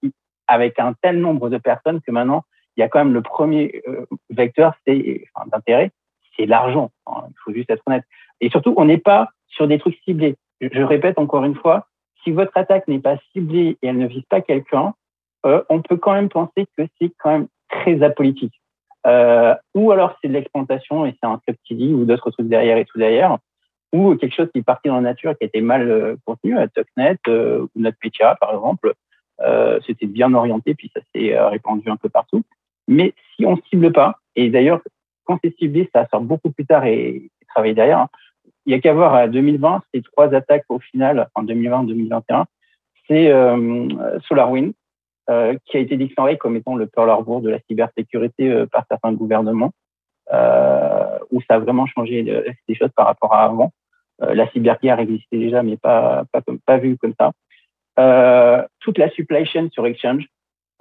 [0.48, 2.44] avec un tel nombre de personnes que maintenant,
[2.76, 5.92] il y a quand même le premier euh, vecteur c'est enfin, d'intérêt,
[6.38, 6.92] c'est l'argent.
[7.08, 8.06] Hein, il faut juste être honnête.
[8.42, 10.38] Et surtout, on n'est pas sur des trucs ciblés.
[10.62, 11.88] Je, répète encore une fois,
[12.24, 14.94] si votre attaque n'est pas ciblée et elle ne vise pas quelqu'un,
[15.46, 18.54] euh, on peut quand même penser que c'est quand même très apolitique.
[19.08, 22.86] Euh, ou alors c'est de l'exploitation et c'est un subsidy ou d'autres trucs derrière et
[22.86, 23.38] tout derrière
[23.92, 26.68] ou quelque chose qui est parti dans la nature, qui était mal euh, contenu, à
[26.68, 28.94] Tuxnet euh, ou NotPetya, par exemple.
[29.42, 32.44] Euh, c'était bien orienté, puis ça s'est répandu un peu partout.
[32.88, 34.82] Mais si on cible pas, et d'ailleurs,
[35.24, 38.00] quand c'est ciblé, ça sort beaucoup plus tard et, et travailler derrière.
[38.00, 38.10] Hein.
[38.66, 42.46] Il y a qu'à voir à 2020, ces trois attaques au final, en 2020-2021,
[43.08, 43.32] c'est
[44.28, 44.74] SolarWind,
[45.66, 49.72] qui a été déclaré comme étant le Pearl Harbor de la cybersécurité par certains gouvernements,
[51.32, 52.22] où ça a vraiment changé
[52.68, 53.72] des choses par rapport à avant.
[54.22, 57.32] Euh, la cyberguerre existait déjà, mais pas, pas, pas vu comme ça.
[58.00, 60.26] Euh, toute la supply chain sur Exchange,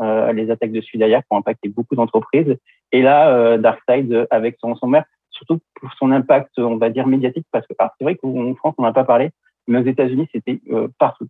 [0.01, 2.57] euh, les attaques de derrière qui ont impacté beaucoup d'entreprises.
[2.93, 7.47] Et là, euh, DarkSide avec son ransomware, surtout pour son impact, on va dire médiatique,
[7.51, 9.31] parce que c'est vrai qu'en France, on n'a pas parlé,
[9.67, 10.61] mais aux États-Unis, c'était
[10.99, 11.29] partout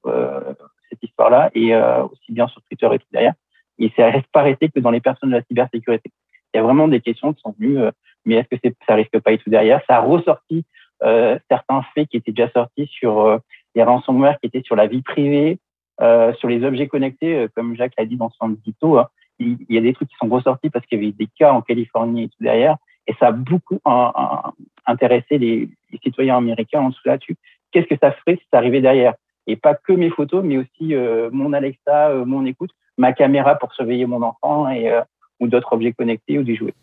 [0.89, 3.35] cette histoire-là, et aussi bien sur Twitter et tout derrière.
[3.79, 6.11] Et ça reste pas resté que dans les personnes de la cybersécurité.
[6.55, 7.79] Il y a vraiment des questions qui sont venues,
[8.25, 9.83] mais est-ce que c'est, ça risque pas et tout derrière?
[9.87, 10.65] Ça a ressorti
[11.01, 13.39] certains faits qui étaient déjà sortis sur euh,
[13.75, 15.59] les ransomware qui étaient sur la vie privée,
[16.01, 18.99] euh, sur les objets connectés, comme Jacques l'a dit dans son édito.
[18.99, 19.09] Hein.
[19.39, 21.63] il, y a des trucs qui sont ressortis parce qu'il y avait des cas en
[21.63, 22.77] Californie et tout derrière.
[23.07, 23.81] Et ça a beaucoup
[24.87, 25.71] intéressé les,
[26.03, 27.37] citoyens américains en dessous là-dessus.
[27.73, 29.15] Qu'est-ce que ça ferait si ça arrivait derrière?
[29.47, 30.95] Et pas que mes photos, mais aussi
[31.33, 34.93] mon Alexa, mon écoute, ma caméra pour surveiller mon enfant et,
[35.41, 36.75] ou d'autres objets connectés ou des jouets.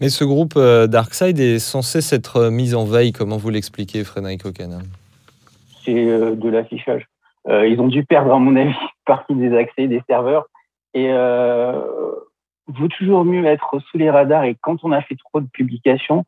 [0.00, 4.04] Mais ce groupe euh, Darkside est censé s'être euh, mis en veille, comment vous l'expliquez,
[4.04, 4.82] Frédéric O'Connor
[5.84, 7.06] C'est euh, de l'affichage.
[7.46, 8.74] ils ont dû perdre, à mon avis,
[9.06, 10.46] partie des accès des serveurs.
[10.92, 11.80] Et euh,
[12.66, 16.24] vaut toujours mieux être sous les radars et quand on a fait trop de publications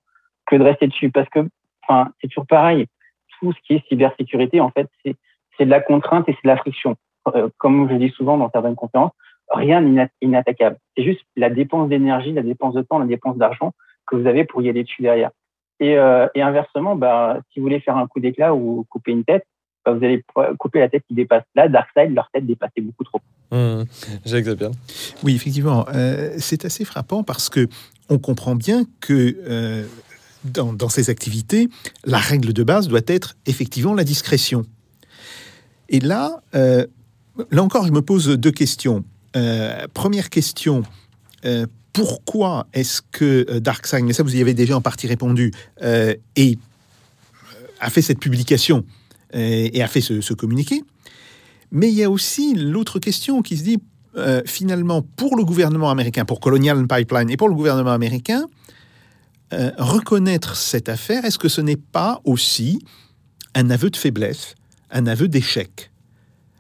[0.47, 1.11] que de rester dessus.
[1.11, 1.41] Parce que
[2.21, 2.87] c'est toujours pareil.
[3.41, 6.57] Tout ce qui est cybersécurité, en fait, c'est de la contrainte et c'est de la
[6.57, 6.97] friction.
[7.59, 9.13] comme je dis souvent dans certaines conférences,
[9.51, 10.77] rien n'est inattaquable.
[10.97, 13.73] C'est juste la dépense d'énergie, la dépense de temps, la dépense d'argent
[14.07, 15.31] que vous avez pour y aller dessus derrière.
[15.81, 19.25] Et, euh, et inversement, bah, si vous voulez faire un coup d'éclat ou couper une
[19.25, 19.45] tête,
[19.85, 20.25] bah, vous allez
[20.59, 21.45] couper la tête qui dépasse.
[21.55, 23.21] Là, Darkseid, leur tête dépassait beaucoup trop.
[23.51, 23.85] Mmh,
[24.27, 24.47] Jacques
[25.23, 27.69] Oui, effectivement, euh, c'est assez frappant parce que
[28.11, 29.87] on comprend bien que euh,
[30.45, 31.69] dans, dans, ces activités,
[32.05, 34.65] la règle de base doit être effectivement la discrétion.
[35.89, 36.87] Et là, euh,
[37.51, 39.05] là encore, je me pose deux questions.
[39.95, 40.83] Première question,
[41.93, 46.15] pourquoi est-ce que Darkseid, mais ça vous y avez déjà en partie répondu, a
[47.91, 48.85] fait cette publication
[49.33, 50.83] et, a fait ce, communiqué?
[51.71, 53.79] Mais il y a aussi l'autre question qui se dit,
[54.17, 58.47] euh, finalement, pour le gouvernement américain, pour Colonial Pipeline et pour le gouvernement américain,
[59.53, 62.79] euh, reconnaître cette affaire, est-ce que ce n'est pas aussi
[63.55, 64.55] un aveu de faiblesse,
[64.91, 65.91] un aveu d'échec?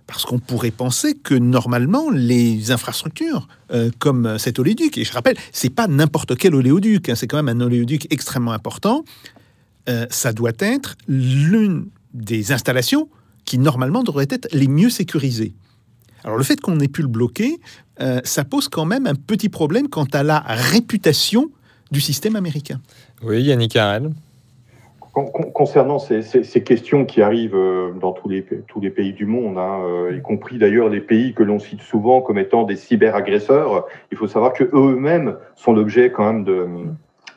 [0.08, 5.36] Parce qu'on pourrait penser que normalement les infrastructures euh, comme cet oléoduc, et je rappelle,
[5.52, 9.04] c'est pas n'importe quel oléoduc, hein, c'est quand même un oléoduc extrêmement important,
[10.10, 13.08] ça doit être l'une des installations
[13.46, 15.54] qui normalement devraient être les mieux sécurisées.
[16.24, 17.58] Alors le fait qu'on ait pu le bloquer,
[18.00, 21.50] euh, ça pose quand même un petit problème quant à la réputation
[21.90, 22.80] du système américain.
[23.22, 24.10] Oui, Yannick Arel.
[25.24, 29.80] Concernant ces, questions qui arrivent euh, dans tous les, tous les pays du monde, hein,
[29.82, 34.18] euh, y compris d'ailleurs les pays que l'on cite souvent comme étant des cyberagresseurs, il
[34.18, 36.66] faut savoir que eux-mêmes sont l'objet quand même de,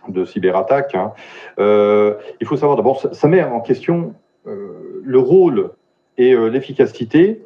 [0.08, 0.96] de cyberattaques.
[0.96, 1.14] Hein.
[1.58, 4.14] il faut savoir d'abord, ça met en question
[4.48, 5.72] euh, le rôle
[6.18, 7.46] et euh, l'efficacité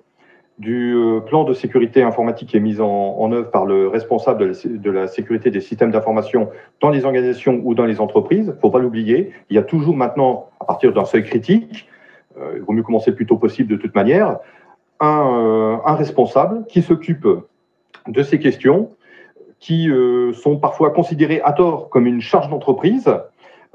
[0.57, 4.91] du euh, plan de sécurité informatique qui est mis en, œuvre par le responsable de
[4.91, 6.49] la, sécurité des systèmes d'information
[6.81, 8.47] dans les organisations ou dans les entreprises.
[8.47, 9.33] Il ne faut pas l'oublier.
[9.49, 11.89] Il y a toujours maintenant, à partir d'un seuil critique,
[12.37, 14.39] il vaut mieux commencer le plus tôt possible de toute manière,
[14.99, 17.27] un, un responsable qui s'occupe
[18.07, 18.91] de ces questions
[19.59, 19.89] qui
[20.33, 23.09] sont parfois considérées à tort comme une charge d'entreprise,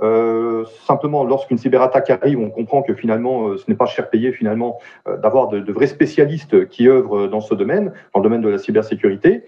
[0.02, 4.32] euh, simplement, lorsqu'une cyberattaque arrive, on comprend que finalement, euh, ce n'est pas cher payé
[4.32, 8.40] finalement euh, d'avoir de, de, vrais spécialistes qui œuvrent dans ce domaine, dans le domaine
[8.40, 9.44] de la cybersécurité.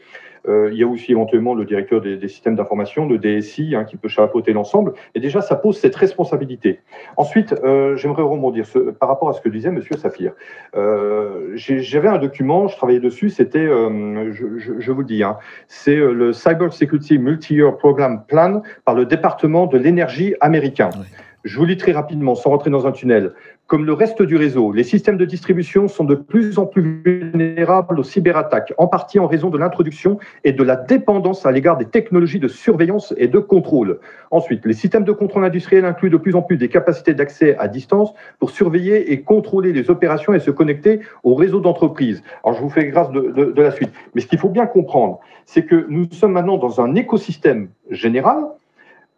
[0.49, 3.85] Euh, il y a aussi éventuellement le directeur des, des systèmes d'information, le DSI, hein,
[3.85, 4.93] qui peut chapeauter l'ensemble.
[5.15, 6.81] Et déjà, ça pose cette responsabilité.
[7.17, 10.33] Ensuite, euh, j'aimerais rebondir ce, par rapport à ce que disait Monsieur Saphir.
[10.75, 15.39] Euh, J'avais un document, je travaillais dessus, c'était, je, je, je, vous le dis, hein,
[15.69, 20.91] c'est le Cyber Security Multi-Year Program Plan par le département de l'énergie américain.
[20.97, 21.07] Oui.
[21.45, 23.33] Je vous lis très rapidement, sans rentrer dans un tunnel.
[23.73, 27.99] Comme le reste du réseau, les systèmes de distribution sont de plus en plus vulnérables
[27.99, 31.87] aux cyberattaques, en partie en raison de l'introduction et de la dépendance à l'égard des
[31.87, 33.99] technologies de surveillance et de contrôle.
[34.31, 37.67] Ensuite, les systèmes de contrôle industriel incluent de plus en plus des capacités d'accès à
[37.67, 42.23] distance pour surveiller et contrôler les opérations et se connecter au réseau d'entreprises.
[42.45, 43.91] Alors, je vous fais grâce de, la suite.
[44.15, 48.45] Mais ce qu'il faut bien comprendre, c'est que nous sommes maintenant dans un écosystème général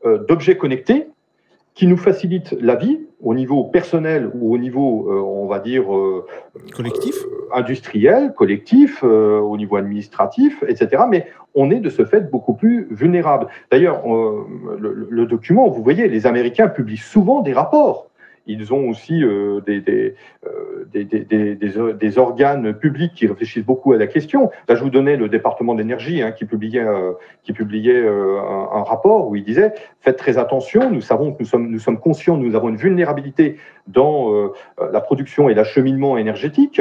[0.07, 1.09] euh, d'objets connectés
[1.75, 5.93] qui nous facilite la vie au niveau personnel ou au niveau, euh, on va dire,
[5.93, 6.25] euh,
[6.73, 11.05] collectif, euh, industriel, collectif, au niveau administratif, etc.
[11.09, 13.47] Mais on est de ce fait beaucoup plus vulnérable.
[13.71, 18.09] D'ailleurs, le, le, document, vous voyez, les Américains publient souvent des rapports
[18.47, 20.15] ils ont aussi euh, des, des,
[20.47, 24.51] euh, des, des, des, organes publics qui réfléchissent beaucoup à la question.
[24.69, 28.79] Là, je vous donnais le département d'énergie hein, qui publiait, euh, qui publiait euh, un,
[28.79, 30.91] un, rapport où il disait faites très attention.
[30.91, 34.53] Nous savons que nous sommes, nous sommes conscients, nous avons une vulnérabilité dans euh,
[34.93, 36.81] la production et l'acheminement énergétique.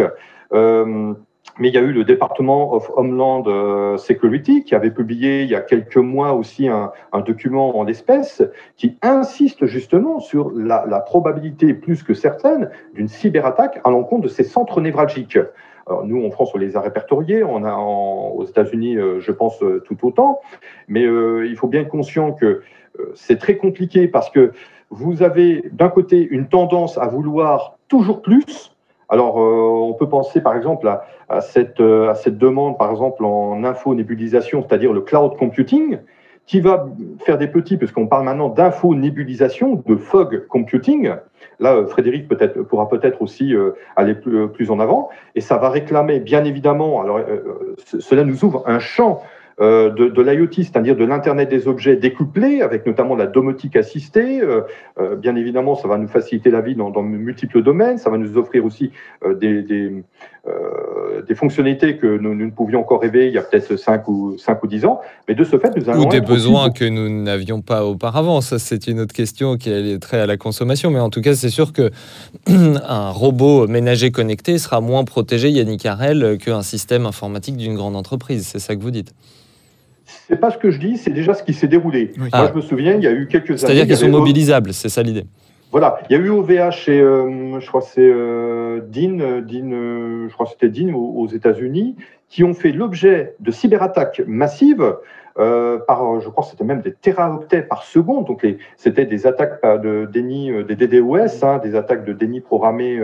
[0.53, 1.13] Euh,
[1.59, 5.49] mais il y a eu le département of Homeland euh, Security qui avait publié il
[5.49, 6.91] y a quelques mois aussi un,
[7.25, 8.43] document en espèces
[8.75, 14.43] qui insiste justement sur la, probabilité plus que certaine d'une cyberattaque à l'encontre de ces
[14.43, 15.37] centres névralgiques.
[15.85, 19.31] Alors nous, en France, on les a répertoriés, on a en, aux États-Unis, euh, je
[19.31, 20.39] pense, euh, tout autant,
[20.87, 22.61] mais il faut bien être conscient que
[23.15, 24.51] c'est très compliqué parce que
[24.89, 28.72] vous avez d'un côté une tendance à vouloir toujours plus,
[29.13, 32.89] alors, euh, on peut penser par exemple à, à, cette, euh, à, cette, demande, par
[32.89, 35.99] exemple, en info-nébulisation, c'est-à-dire le cloud computing,
[36.47, 36.87] qui va
[37.23, 41.11] faire des petits, puisqu'on parle maintenant d'info-nébulisation, de fog computing.
[41.59, 42.27] Là, euh, Frédéric
[42.67, 43.53] pourra peut-être aussi
[43.95, 45.09] aller plus, en avant.
[45.35, 47.19] Et ça va réclamer, bien évidemment, alors
[47.85, 49.21] cela nous ouvre un champ
[49.59, 54.41] de, de l'IoT, c'est-à-dire de l'Internet des objets découplés, avec notamment la domotique assistée.
[54.41, 54.61] Euh,
[54.99, 57.97] euh, bien évidemment, ça va nous faciliter la vie dans, dans multiples domaines.
[57.97, 58.91] Ça va nous offrir aussi
[59.25, 60.03] euh, des, des,
[60.47, 64.07] euh, des, fonctionnalités que nous, nous, ne pouvions encore rêver il y a peut-être 5
[64.07, 65.01] ou, 5 ou 10 ans.
[65.27, 66.05] Mais de ce fait, nous allons...
[66.05, 68.41] Ou des besoins que nous n'avions pas auparavant.
[68.41, 70.91] Ça, c'est une autre question qui est très à la consommation.
[70.91, 71.89] Mais en tout cas, c'est sûr que
[72.47, 78.47] un robot ménager connecté sera moins protégé, Yannick Arel, qu'un système informatique d'une grande entreprise.
[78.47, 79.13] C'est ça que vous dites?
[80.27, 82.11] C'est pas ce que je dis, c'est déjà ce qui s'est déroulé.
[82.17, 82.29] Oui.
[82.31, 82.41] Ah.
[82.41, 85.03] Moi, je me souviens, il y a eu quelques C'est-à-dire qu'ils sont mobilisables, c'est ça
[85.03, 85.25] l'idée.
[85.71, 90.27] Voilà, il y a eu OVH et euh, je crois que c'est euh, Dean, Dean,
[90.29, 91.95] je crois c'était Dean aux, États-Unis,
[92.29, 94.97] qui ont fait l'objet de cyberattaques massives
[95.39, 98.27] euh, par, je crois que c'était même des téraoctets par seconde.
[98.27, 98.45] Donc,
[98.77, 103.01] c'était des attaques de déni, des DDoS, hein, des attaques de déni programmées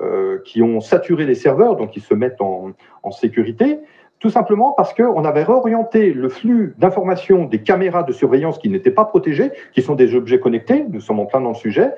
[0.00, 2.70] euh, qui ont saturé les serveurs, donc ils se mettent en,
[3.02, 3.80] en sécurité.
[4.20, 8.90] Tout simplement parce qu'on avait réorienté le flux d'informations des caméras de surveillance qui n'étaient
[8.90, 11.92] pas protégées, qui sont des objets connectés, nous sommes en plein dans le sujet,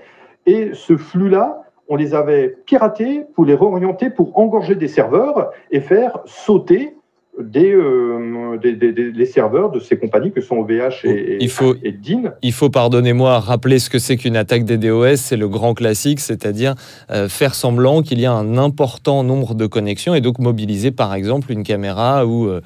[0.44, 5.80] et ce flux-là, on les avait piratés pour les réorienter pour engorger des serveurs et
[5.80, 6.94] faire sauter
[7.38, 12.34] des, euh, les serveurs de ces compagnies que sont OVH et, il faut, et DIN.
[12.42, 16.74] Il faut, pardonnez-moi, rappeler ce que c'est qu'une attaque DDoS, c'est le grand classique, c'est-à-dire
[17.10, 21.14] euh, faire semblant qu'il y a un important nombre de connexions et donc mobiliser par
[21.14, 22.60] exemple une caméra ou, euh,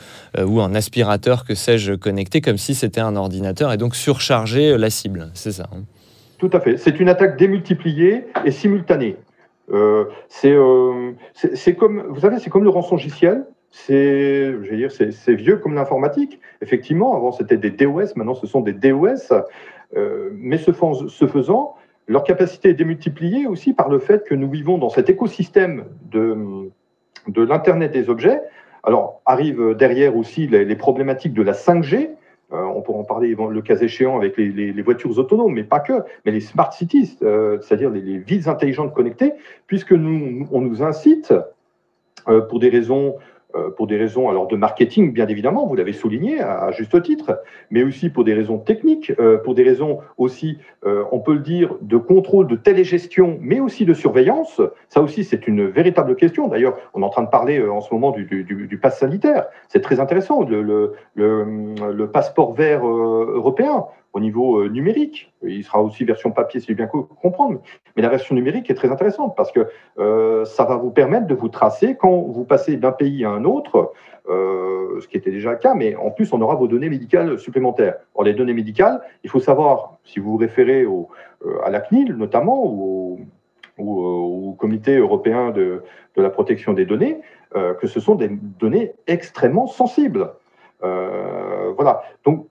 [0.44, 4.90] ou un aspirateur, que sais-je, connecté comme si c'était un ordinateur et donc surcharger la
[4.90, 5.82] cible, c'est ça hein.
[6.38, 6.76] Tout à fait.
[6.76, 9.16] C'est une attaque démultipliée et simultanée.
[10.28, 10.54] c'est
[11.78, 13.44] comme, vous savez, c'est comme le rançongiciel
[13.76, 16.40] c'est, vieux comme l'informatique.
[16.62, 19.32] Effectivement, avant c'était des DOS, maintenant ce sont des DOS.
[19.96, 21.74] Euh, mais ce, faisant,
[22.06, 26.70] leur capacité est démultipliée aussi par le fait que nous vivons dans cet écosystème de,
[27.28, 28.40] de l'Internet des objets.
[28.84, 32.10] Alors, arrivent derrière aussi les, problématiques de la 5G.
[32.52, 36.04] Euh, on pourra en parler le cas échéant avec les, voitures autonomes, mais pas que,
[36.24, 39.32] mais les smart cities, euh, c'est-à-dire les, villes intelligentes connectées,
[39.66, 41.34] puisque nous, on nous incite,
[42.48, 43.16] pour des raisons
[43.76, 47.82] pour des raisons alors de marketing, bien évidemment, vous l'avez souligné à, juste titre, mais
[47.82, 51.76] aussi pour des raisons techniques, euh, pour des raisons aussi, euh, on peut le dire,
[51.80, 54.60] de contrôle, de télégestion, mais aussi de surveillance.
[54.88, 56.48] Ça aussi, c'est une véritable question.
[56.48, 59.46] D'ailleurs, on est en train de parler en ce moment du, pass sanitaire.
[59.68, 63.84] C'est très intéressant, le passeport vert européen
[64.14, 65.32] au niveau euh, numérique.
[65.42, 67.60] Il sera aussi version papier, si j'ai bien comprendre.
[67.96, 69.66] Mais la version numérique est très intéressante parce que
[69.98, 73.44] euh, ça va vous permettre de vous tracer quand vous passez d'un pays à un
[73.44, 73.92] autre,
[74.30, 77.38] euh, ce qui était déjà le cas, mais en plus, on aura vos données médicales
[77.38, 77.96] supplémentaires.
[78.14, 80.86] Or, les données médicales, il faut savoir, si vous vous référez
[81.64, 83.20] à la CNIL notamment, ou
[83.76, 85.82] au, Comité européen de,
[86.16, 87.20] de, la protection des données,
[87.52, 90.30] que ce sont des données extrêmement sensibles.
[90.80, 92.02] voilà.
[92.24, 92.46] Donc,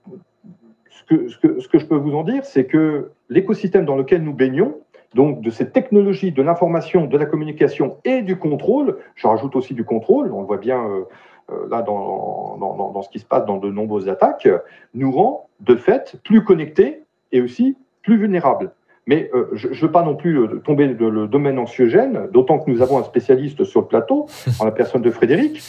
[1.08, 4.76] ce que, je peux vous en dire, c'est que l'écosystème dans lequel nous baignons,
[5.14, 9.74] donc de ces technologies de l'information, de la communication et du contrôle, je rajoute aussi
[9.74, 11.04] du contrôle, on le voit bien euh,
[11.50, 14.48] euh, là dans, dans, ce qui se passe dans de nombreuses attaques,
[14.94, 17.02] nous rend de fait plus connectés
[17.32, 18.72] et aussi plus vulnérables.
[19.06, 22.70] Mais euh, je ne veux pas non plus tomber dans le domaine anxiogène, d'autant que
[22.70, 24.26] nous avons un spécialiste sur le plateau,
[24.60, 25.62] en la personne de Frédéric,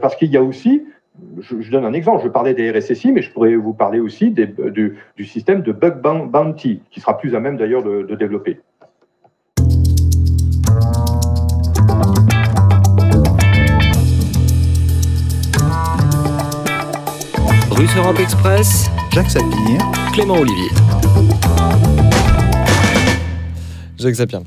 [0.00, 0.84] parce qu'il y a aussi
[1.40, 4.98] je, donne un exemple, je parlais des RSSI, mais je pourrais vous parler aussi du,
[5.24, 8.60] système de bug bounty, qui sera plus à même d'ailleurs de, développer.
[17.70, 19.80] Russe Europe Express, Jacques Sapir,
[20.12, 20.68] Clément Olivier.
[23.98, 24.40] Jacques Sapir.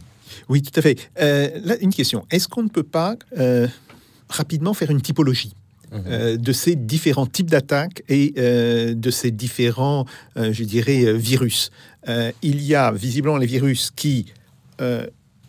[0.49, 1.09] Oui, tout à fait.
[1.20, 2.26] Euh, là, une question.
[2.32, 3.68] Est-ce qu'on ne peut pas euh,
[4.30, 5.53] rapidement faire une typologie?
[5.93, 11.71] Euh, de ces différents types d'attaques et euh, de ces différents, euh, je dirais, virus.
[12.41, 14.33] il y a visiblement les virus qui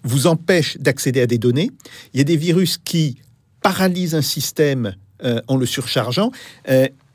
[0.03, 1.71] vous empêchent d'accéder à des données.
[2.13, 3.21] Il y a des virus qui
[3.63, 6.31] paralysent un système en le surchargeant.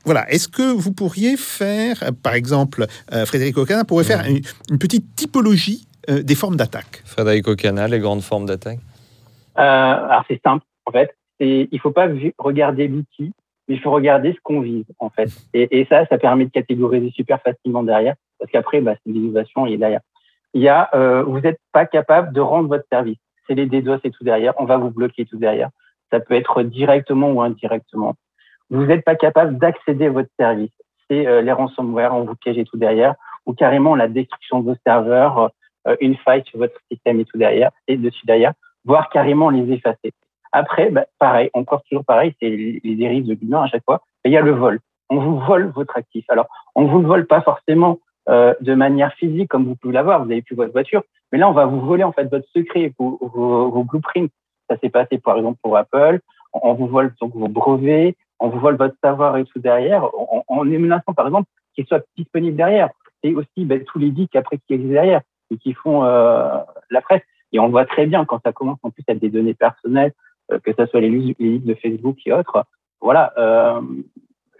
[0.04, 0.30] voilà.
[0.30, 2.86] Est-ce que vous pourriez faire, par exemple,
[3.26, 4.40] Frédéric Ocana pourrait faire mhm.
[4.70, 8.80] une, petite typologie des formes d'attaque Frédéric Ocana, les grandes formes d'attaque
[9.56, 12.08] Alors c'est simple, en fait c'est il faut pas
[12.38, 13.32] regarder l'outil,
[13.68, 15.30] mais il faut regarder ce qu'on vise en fait.
[15.52, 19.66] Et, et, ça, ça permet de catégoriser super facilement derrière, parce qu'après, bah, c'est l'innovation
[19.66, 20.00] est derrière.
[20.54, 23.18] Il y a, euh, vous n'êtes pas capable de rendre votre service.
[23.46, 24.54] C'est les DDoS et tout derrière.
[24.58, 25.70] On va vous bloquer tout derrière.
[26.10, 28.14] Ça peut être directement ou indirectement.
[28.70, 30.70] Vous n'êtes pas capable d'accéder à votre service.
[31.10, 33.14] C'est euh, les ransomware, on vous piège et tout derrière,
[33.46, 35.50] ou carrément la destruction de vos serveurs,
[35.86, 38.52] euh, une faille sur votre système et tout derrière, et dessus derrière,
[38.84, 40.12] voire carrément les effacer.
[40.56, 44.02] Après, bah, pareil, encore toujours pareil, c'est les dérives de bilan à chaque fois.
[44.24, 44.78] Il y a le vol.
[45.10, 46.24] On vous vole votre actif.
[46.28, 46.46] Alors,
[46.76, 47.98] on vous le vole pas forcément
[48.28, 50.24] euh, de manière physique comme vous pouvez l'avoir.
[50.24, 51.02] Vous avez plus votre voiture,
[51.32, 54.30] mais là, on va vous voler en fait votre secret, vos, vos, blueprints.
[54.70, 56.20] Ça s'est passé par exemple pour Apple.
[56.52, 60.08] On vous vole donc vos brevets, on vous vole votre savoir et tout derrière.
[60.48, 62.90] On, est menaçant par exemple qu'il soit disponible derrière.
[63.24, 66.58] Et aussi ben, tous les geeks après qui existent derrière et qui font euh,
[66.90, 67.22] la presse.
[67.52, 70.12] Et on voit très bien quand ça commence en plus à des données personnelles,
[70.48, 72.64] que ce soit les livres de Facebook et autres.
[73.00, 73.80] Voilà, euh,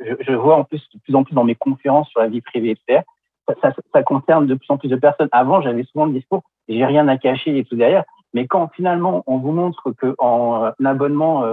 [0.01, 2.41] je, je, vois en plus de plus en plus dans mes conférences sur la vie
[2.41, 3.03] privée, etc.
[3.49, 5.29] Ça, ça, ça concerne de plus en plus de personnes.
[5.33, 8.05] Avant, j'avais souvent le discours, j'ai rien à cacher et tout derrière.
[8.33, 11.45] Mais quand finalement on vous montre que en abonnement,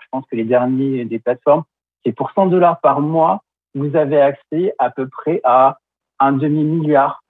[0.00, 1.64] je pense que les derniers des plateformes,
[2.04, 3.42] c'est pour 100 dollars par mois,
[3.74, 5.78] vous avez accès à peu près à
[6.18, 7.22] un demi-milliard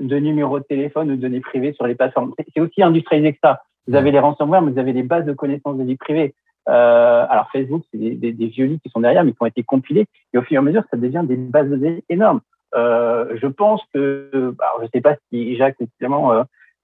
[0.00, 2.32] de numéros de téléphone ou de données privées sur les plateformes.
[2.54, 3.62] C'est aussi industrialisé que ça.
[3.88, 6.34] Vous avez les ransomware, mais vous avez des bases de connaissances de vie privée.
[6.68, 9.62] Euh, alors Facebook, c'est des, des, des vieux qui sont derrière, mais qui ont été
[9.62, 10.06] compilés.
[10.34, 12.40] Et au fur et à mesure, ça devient des bases de données énormes.
[12.74, 16.42] Euh, je pense que, alors je ne sais pas si Jacques, évidemment, euh,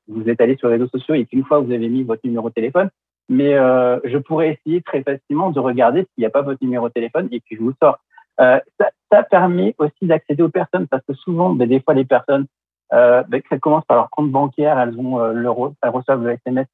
[0.08, 2.48] vous êtes allé sur les réseaux sociaux et qu'une fois vous avez mis votre numéro
[2.48, 2.88] de téléphone,
[3.28, 6.92] mais je pourrais essayer très facilement de regarder s'il n'y a pas votre numéro de
[6.92, 7.98] téléphone et puis je vous le sors.
[8.38, 8.62] Ça,
[9.10, 12.46] ça, permet aussi d'accéder aux personnes parce que souvent, ben, des fois, les personnes,
[12.92, 15.50] euh, ben, ça commence par leur compte bancaire, elles ont le,
[15.82, 16.66] elles reçoivent le SMS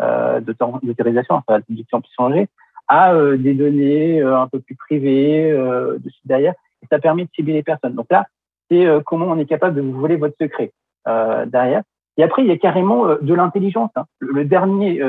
[0.00, 2.48] euh, d'autorisation, enfin, l'addiction peut changer,
[2.88, 7.30] à euh, des données euh, un peu plus privées euh, derrière, et ça permet de
[7.34, 7.94] cibler les personnes.
[7.94, 8.26] Donc là,
[8.70, 10.72] c'est comment on est capable de vous voler votre secret
[11.04, 11.82] derrière.
[12.16, 13.90] Et après, il y a carrément de l'intelligence.
[13.94, 14.06] Hein.
[14.20, 15.00] Le, dernier,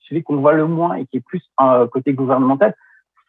[0.00, 1.40] celui qu'on voit le moins et qui est plus
[1.92, 2.74] côté gouvernemental,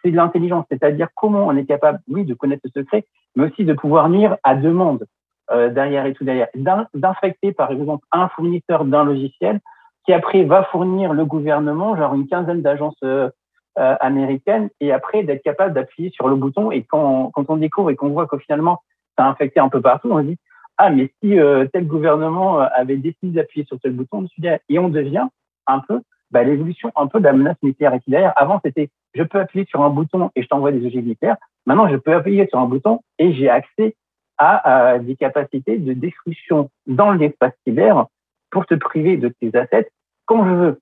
[0.03, 3.05] c'est de l'intelligence, c'est-à-dire comment on est capable, oui, de connaître le secret,
[3.35, 5.05] mais aussi de pouvoir nuire à demande
[5.51, 6.49] euh, derrière et tout derrière,
[6.93, 9.61] d'infecter par exemple un fournisseur d'un logiciel
[10.07, 13.29] qui après va fournir le gouvernement, genre une quinzaine d'agences euh,
[13.77, 16.71] euh, américaines, et après d'être capable d'appuyer sur le bouton.
[16.71, 18.81] Et quand, quand on découvre et qu'on voit que finalement
[19.17, 20.37] ça a infecté un peu partout, on se dit
[20.77, 24.25] ah mais si euh, tel gouvernement avait décidé d'appuyer sur tel bouton,
[24.69, 25.27] et on devient
[25.67, 26.01] un peu
[26.31, 28.33] bah, l'évolution un peu de la menace nucléaire et derrière.
[28.37, 31.37] Avant, c'était je peux appuyer sur un bouton et je t'envoie des ogives nucléaires.
[31.65, 33.95] Maintenant, je peux appuyer sur un bouton et j'ai accès
[34.37, 38.05] à, à, des capacités de destruction dans l'espace cyber
[38.51, 39.89] pour te priver de tes assets
[40.27, 40.79] quand je veux.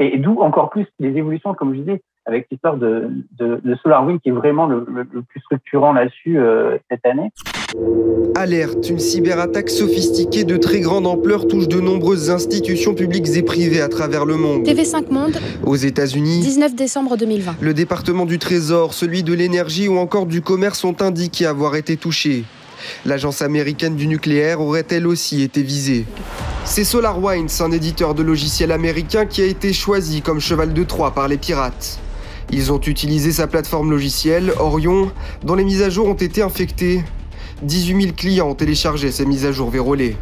[0.00, 4.20] Et, d'où encore plus les évolutions, comme je disais, avec l'histoire de, de, de, SolarWind
[4.20, 7.30] qui est vraiment le, le, le plus structurant là-dessus euh, cette année.
[8.36, 13.80] Alerte, une cyberattaque sophistiquée de très grande ampleur touche de nombreuses institutions publiques et privées
[13.80, 14.62] à travers le monde.
[14.62, 15.36] TV5 Monde.
[15.64, 16.40] Aux États-Unis.
[16.40, 17.56] 19 décembre 2020.
[17.60, 21.96] Le département du Trésor, celui de l'énergie ou encore du commerce ont indiqué avoir été
[21.96, 22.44] touchés.
[23.04, 26.06] L'agence américaine du nucléaire aurait elle aussi été visée.
[26.64, 31.12] C'est SolarWinds, un éditeur de logiciels américain qui a été choisi comme cheval de Troie
[31.12, 31.98] par les pirates.
[32.50, 35.10] Ils ont utilisé sa plateforme logicielle, Orion,
[35.44, 37.02] dont les mises à jour ont été infectées.
[37.62, 40.16] 18 000 clients ont téléchargé ces mises à jour vérolées.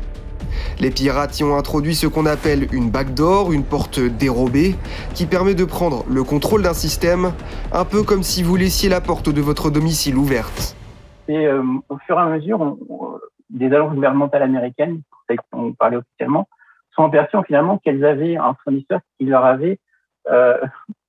[0.80, 4.74] Les pirates y ont introduit ce qu'on appelle une backdoor, une porte dérobée,
[5.14, 7.32] qui permet de prendre le contrôle d'un système,
[7.72, 10.76] un peu comme si vous laissiez la porte de votre domicile ouverte.
[11.28, 12.78] Euh, au fur et à mesure,
[13.50, 16.48] des agences gouvernementales américaines, celles qui ont parlé officiellement,
[16.94, 19.78] sont aperçues finalement qu'elles avaient un fournisseur qui leur avait
[20.28, 20.58] euh,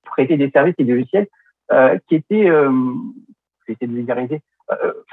[0.06, 1.28] prêté des services et des logiciels
[1.72, 2.72] euh, qui étaient, euh,
[3.68, 4.40] j'essaie de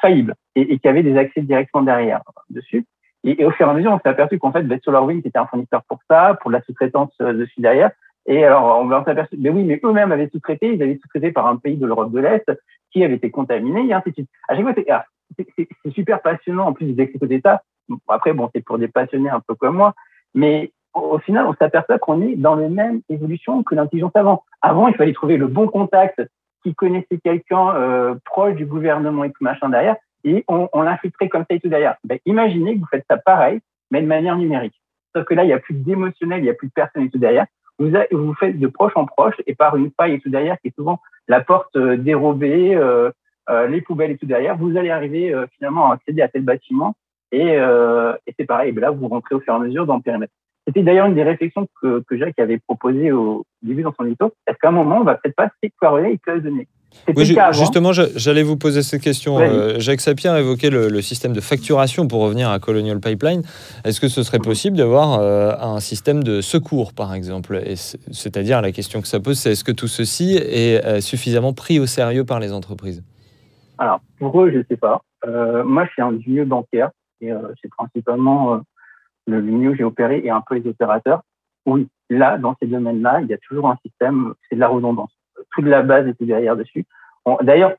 [0.01, 2.85] faillibles et, qui avaient des accès directement derrière dessus.
[3.23, 5.83] Et, au fur et à mesure, on s'est aperçu qu'en fait, SolarWinds était un fournisseur
[5.89, 7.91] pour ça, pour la sous-traitance dessus derrière.
[8.27, 11.47] Et alors, on s'est aperçu, mais oui, mais eux-mêmes avaient sous-traité, ils avaient sous-traité par
[11.47, 12.51] un pays de l'Europe de l'Est
[12.91, 14.31] qui avait été contaminé, et ainsi de suite.
[14.49, 15.05] À chaque fois, c'est, ah,
[15.93, 17.63] super passionnant, en plus des experts d'État.
[18.09, 19.95] Après, bon, c'est pour des passionnés un peu comme moi,
[20.33, 24.45] mais au final, on s'aperçoit qu'on est dans les mêmes évolutions que l'intelligence avant.
[24.63, 26.23] Avant, il fallait trouver le bon contact
[26.63, 31.29] qui connaissait quelqu'un euh, proche du gouvernement et tout machin derrière, et on, on l'infiltrait
[31.29, 31.97] comme ça et tout derrière.
[32.05, 33.61] Ben, imaginez que vous faites ça pareil,
[33.91, 34.81] mais de manière numérique.
[35.15, 37.11] Sauf que là, il n'y a plus d'émotionnel, il n'y a plus de personne et
[37.11, 37.47] tout derrière.
[37.79, 40.69] Vous, vous faites de proche en proche et par une faille et tout derrière qui
[40.69, 43.11] est souvent la porte euh, dérobée, euh,
[43.51, 46.43] euh, les poubelles et tout derrière, vous allez arriver euh, finalement à accéder à tel
[46.43, 46.95] bâtiment
[47.33, 48.71] et, euh, et c'est pareil.
[48.71, 50.33] Et là, vous rentrez au fur et à mesure dans le périmètre.
[50.67, 54.33] C'était d'ailleurs une des réflexions que, que Jacques avait proposé au début dans son édito.
[54.47, 56.69] Est-ce qu'à un moment, on va peut-être pas séparer et classes données
[57.17, 59.39] oui, justement, j'allais vous poser cette question.
[59.39, 63.43] Euh, Jacques Sapien évoquait le, le, système de facturation pour revenir à Colonial Pipeline.
[63.85, 67.61] Est-ce que ce serait possible d'avoir euh, un système de secours, par exemple?
[68.11, 71.79] C'est-à-dire, la question que ça pose, c'est est-ce que tout ceci est euh, suffisamment pris
[71.79, 73.05] au sérieux par les entreprises?
[73.79, 75.03] Alors, pour eux, je ne sais pas.
[75.27, 76.91] Moi, je suis un milieu bancaire
[77.21, 77.31] et
[77.63, 78.61] c'est principalement
[79.27, 81.23] le milieu où j'ai opéré et un peu les opérateurs.
[81.67, 85.11] Oui, là, dans ces domaines-là, il y a toujours un système, c'est de la redondance
[85.55, 86.85] toute la base était derrière dessus.
[87.43, 87.73] D'ailleurs,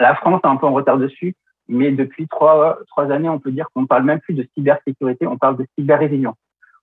[0.00, 1.34] la France est un peu en retard dessus,
[1.68, 5.38] mais depuis trois, années, on peut dire qu'on ne parle même plus de cybersécurité, on
[5.38, 6.36] parle de cyber-résilience.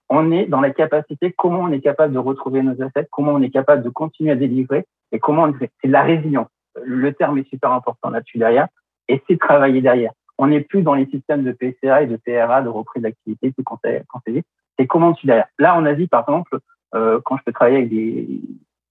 [0.09, 3.41] On est dans la capacité, comment on est capable de retrouver nos assets, comment on
[3.41, 5.71] est capable de continuer à délivrer et comment on fait.
[5.81, 6.49] C'est de la résilience.
[6.83, 8.67] Le terme est super important là-dessus derrière
[9.07, 10.11] et c'est travailler derrière.
[10.37, 13.63] On n'est plus dans les systèmes de PCA et de PRA, de reprise d'activité, tout
[13.63, 14.43] conseillé.
[14.77, 15.47] C'est comment dessus derrière.
[15.59, 16.57] Là, en Asie, par exemple,
[16.95, 18.41] euh, quand je peux travailler avec des,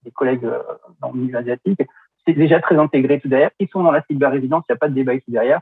[0.04, 0.62] des collègues euh,
[1.00, 1.80] dans le milieu asiatique,
[2.26, 3.50] c'est déjà très intégré tout derrière.
[3.58, 5.60] Ils sont dans la cyber-résidence, il n'y a pas de débat tout derrière,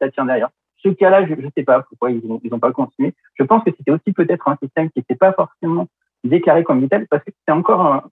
[0.00, 0.50] ça tient derrière.
[0.78, 3.14] Ce cas-là, je ne sais pas pourquoi ils n'ont pas continué.
[3.34, 5.86] Je pense que c'était aussi peut-être un système qui n'était pas forcément
[6.24, 8.02] déclarée comme vitale parce que c'est encore un,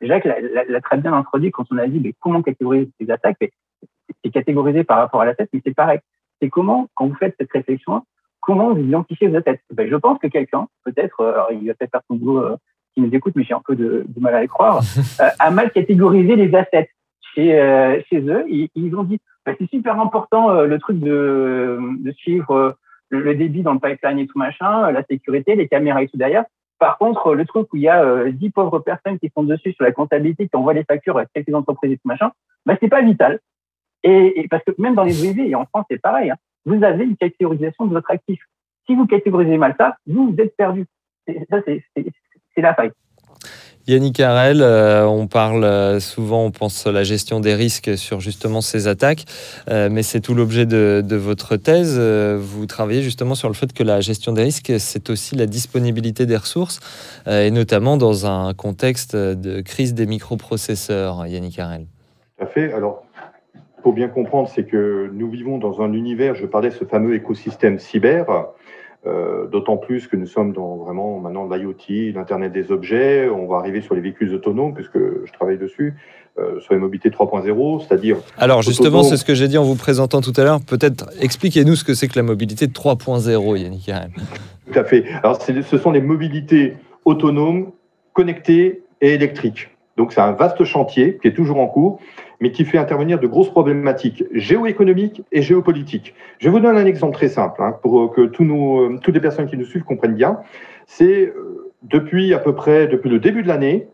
[0.00, 3.38] Jacques l'a très bien introduit quand on a dit mais comment catégoriser ces attaques.
[4.24, 6.00] C'est catégorisé par rapport à la tête, mais c'est pareil.
[6.40, 8.04] C'est comment, quand vous faites cette réflexion,
[8.40, 11.90] comment vous identifiez vos têtes ben, Je pense que quelqu'un, peut-être, euh, il va peut-être
[11.90, 12.56] faire son boulot euh,
[12.96, 14.82] qui nous écoute, mais j'ai un peu de, mal à y croire,
[15.20, 16.90] euh, a mal catégorisé les assets
[17.34, 18.44] chez, chez eux.
[18.48, 22.76] Ils, ils ont dit ben, c'est super important le truc de, de suivre
[23.10, 26.44] le, débit dans le pipeline et tout machin, la sécurité, les caméras et tout derrière.
[26.78, 29.72] Par contre, le truc où il y a euh, dix pauvres personnes qui sont dessus
[29.72, 32.32] sur la comptabilité, qui envoient les factures à quelques entreprises et tout machin,
[32.66, 33.40] bah, c'est pas vital.
[34.02, 36.30] Et, parce que même dans les privés et en France, c'est pareil.
[36.30, 38.40] Hein, vous avez une catégorisation de votre actif.
[38.86, 40.86] Si vous catégorisez mal ça, vous, vous êtes perdu.
[41.50, 41.82] Ça, c'est
[42.62, 42.92] la faille.
[43.88, 48.18] Yannick Harel, euh, on parle euh, souvent, on pense à la gestion des risques sur
[48.18, 49.26] justement ces attaques,
[49.70, 51.98] euh, mais c'est tout l'objet de, votre thèse.
[51.98, 56.26] vous travaillez justement sur le fait que la gestion des risques, c'est aussi la disponibilité
[56.26, 56.80] des ressources,
[57.28, 61.86] et notamment dans un contexte de crise des microprocesseurs, Yannick Harel.
[62.38, 62.72] Tout à fait.
[62.72, 63.04] Alors,
[63.82, 67.14] pour bien comprendre, c'est que nous vivons dans un univers, je parlais de ce fameux
[67.14, 68.26] écosystème cyber,
[69.06, 73.28] euh, d'autant plus que nous sommes dans vraiment maintenant l'IoT, l'Internet des objets.
[73.28, 75.94] On va arriver sur les véhicules autonomes, puisque je travaille dessus,
[76.38, 78.16] euh, sur les mobilités 3.0, c'est-à-dire.
[78.36, 80.60] Alors justement, c'est ce que j'ai dit en vous présentant tout à l'heure.
[80.60, 83.90] Peut-être expliquez-nous ce que c'est que la mobilité 3.0, Yannick.
[84.72, 85.04] Tout à fait.
[85.22, 87.70] Alors ce sont les mobilités autonomes,
[88.12, 89.70] connectées et électriques.
[89.96, 92.00] Donc c'est un vaste chantier qui est toujours en cours
[92.40, 96.14] mais qui fait intervenir de grosses problématiques géoéconomiques et géopolitiques.
[96.38, 99.20] Je vous donne un exemple très simple hein, pour que tous nos, euh, toutes les
[99.20, 100.40] personnes qui nous suivent comprennent bien.
[100.86, 103.88] C'est euh, depuis à peu près depuis le début de l'année,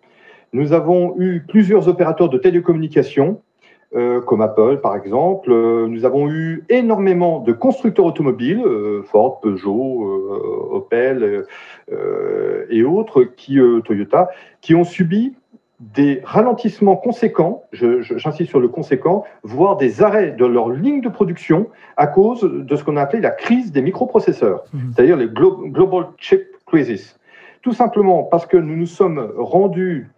[0.53, 3.41] nous avons eu plusieurs opérateurs de télécommunications
[3.95, 5.51] euh, comme Apple par exemple.
[5.51, 8.65] nous avons eu énormément de constructeurs automobiles,
[9.05, 11.45] Ford, Peugeot, Opel
[12.71, 14.29] et autres, qui, Toyota,
[14.61, 15.35] qui ont subi
[15.83, 21.69] des ralentissements conséquents, j'insiste sur le conséquent, voire des arrêts de leur ligne de production
[21.97, 24.93] à cause de ce qu'on a appelé la crise des microprocesseurs, mhm.
[24.95, 27.19] c'est-à-dire les Global Chip Crisis.
[27.63, 30.09] Tout simplement parce que nous nous sommes rendus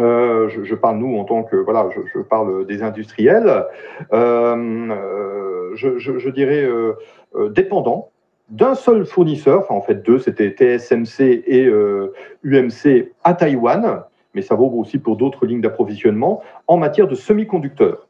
[0.00, 3.64] euh, je, parle nous en tant que voilà, je, parle des industriels.
[4.12, 4.56] Euh,
[4.90, 6.68] euh, je, dirais
[7.50, 8.10] dépendants
[8.48, 11.70] d'un seul fournisseur, enfin en fait deux, c'était TSMC et
[12.42, 14.02] UMC à Taïwan,
[14.34, 18.06] mais ça vaut aussi pour d'autres lignes d'approvisionnement, en matière de semi-conducteurs.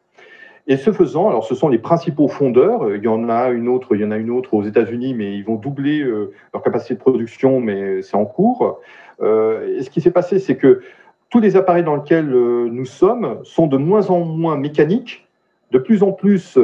[0.67, 2.95] Et ce faisant, alors ce sont les principaux fondeurs.
[2.95, 5.35] Il y en a une autre, il y en a une autre aux États-Unis, mais
[5.37, 8.81] ils vont doubler euh, leur capacité de production, mais c'est en cours.
[9.21, 10.81] Euh, et ce qui s'est passé, c'est que
[11.29, 15.29] tous les appareils dans lesquels euh, nous sommes sont de moins en moins mécaniques,
[15.71, 16.59] de plus en plus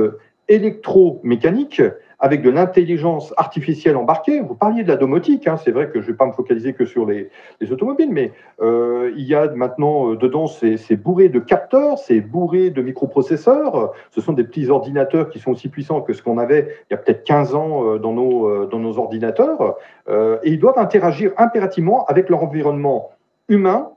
[0.49, 1.83] électromécaniques,
[2.21, 4.41] avec de l'intelligence artificielle embarquée.
[4.41, 6.75] Vous parliez de la domotique, hein, c'est vrai que je ne vais pas me focaliser
[6.75, 7.31] que sur les,
[7.71, 12.71] automobiles, mais euh, il y a maintenant euh, dedans, c'est bourré de capteurs, c'est bourré
[12.71, 13.93] de microprocesseurs.
[14.11, 16.95] Ce sont des petits ordinateurs qui sont aussi puissants que ce qu'on avait il y
[16.95, 19.77] a peut-être 15 ans euh, dans nos, dans nos ordinateurs.
[20.09, 23.11] et ils doivent interagir impérativement avec leur environnement
[23.49, 23.91] humain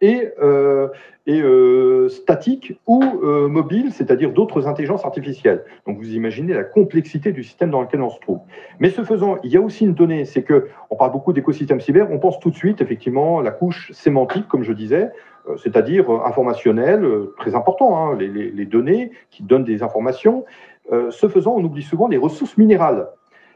[0.00, 0.88] et, euh,
[1.26, 5.64] et euh, statique ou euh, mobile, c'est-à-dire d'autres intelligences artificielles.
[5.86, 8.40] Donc vous imaginez la complexité du système dans lequel on se trouve.
[8.80, 11.80] Mais ce faisant, il y a aussi une donnée, c'est que on parle beaucoup d'écosystème
[11.80, 15.10] cyber, on pense tout de suite effectivement la couche sémantique, comme je disais,
[15.56, 17.06] c'est-à-dire informationnelle,
[17.38, 20.44] très important, hein, les, données qui donnent des informations.
[20.90, 23.08] ce faisant, on oublie souvent les ressources minérales.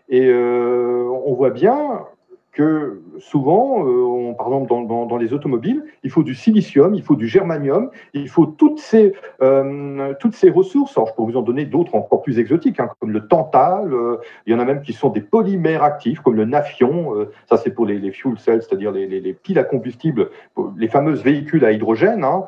[0.09, 2.07] Et on voit bien
[2.53, 7.27] que souvent, euh, par exemple dans, les automobiles, il faut du silicium, il faut du
[7.27, 10.95] germanium, il faut toutes ces, euh, toutes ces ressources.
[10.95, 13.93] Je peux vous en donner d'autres encore plus exotiques, hein, comme le tantal.
[13.93, 17.27] Euh, il y en a même qui sont des polymères actifs, comme le nafion.
[17.49, 20.29] ça, c'est pour les, fuel cells, c'est-à-dire les, piles à combustible,
[20.77, 22.25] les fameuses véhicules à hydrogène.
[22.25, 22.45] Hein.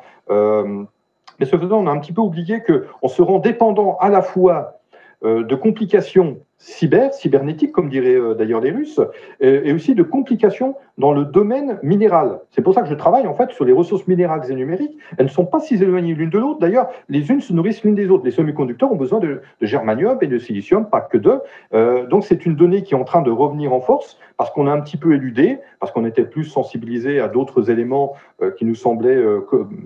[1.39, 4.21] mais ce faisant, on a un petit peu oublié qu'on se rend dépendant à la
[4.21, 4.81] fois
[5.23, 8.99] de complications cyber, cybernétique, comme diraient euh, d'ailleurs les Russes,
[9.39, 12.39] et, aussi de complications dans le domaine minéral.
[12.51, 14.97] C'est pour ça que je travaille en fait sur les ressources minérales et numériques.
[15.17, 16.59] Elles ne sont pas si éloignées l'une de l'autre.
[16.59, 18.23] D'ailleurs, les unes se nourrissent l'une des autres.
[18.23, 21.41] Les semi-conducteurs ont besoin de, germanium et de silicium, pas que d'eux.
[21.73, 24.67] Euh, donc c'est une donnée qui est en train de revenir en force parce qu'on
[24.67, 28.65] a un petit peu éludé, parce qu'on était plus sensibilisé à d'autres éléments euh, qui
[28.65, 29.23] nous semblaient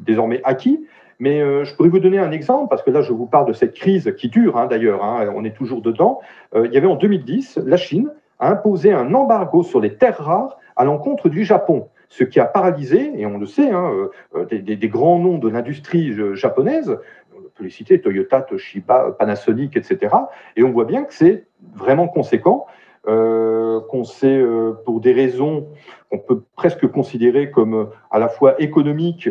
[0.06, 0.86] désormais acquis.
[1.20, 3.54] Mais euh, je pourrais vous donner un exemple, parce que là, je vous parle de
[3.54, 6.22] cette crise qui dure, hein, d'ailleurs, hein, on est toujours dedans.
[6.56, 8.10] Euh, il y avait en 2010, la Chine
[8.40, 12.46] a imposé un embargo sur les terres rares à l'encontre du Japon, ce qui a
[12.46, 13.92] paralysé, et on le sait, hein,
[14.36, 16.98] euh, des, grands noms de l'industrie japonaise,
[17.36, 20.16] on peut les citer, Toyota, Toshiba, Panasonic, etc.
[20.56, 21.46] Et on voit bien que c'est
[21.76, 22.66] vraiment conséquent.
[23.06, 24.42] qu'on sait,
[24.86, 25.68] pour des raisons
[26.10, 29.30] qu'on peut presque considérer comme à la fois économiques,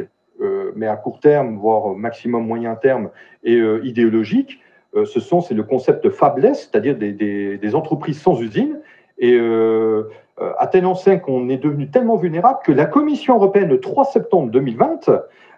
[0.77, 3.11] mais à court terme, voire maximum moyen terme,
[3.45, 4.61] et idéologiques,
[4.95, 8.81] ce sont, c'est le concept fabless, c'est-à-dire des, entreprises sans usine.
[9.19, 9.39] Et
[10.39, 14.51] à tel enseigne qu'on est devenu tellement vulnérable que la Commission européenne, le 3 septembre
[14.51, 15.11] 2020,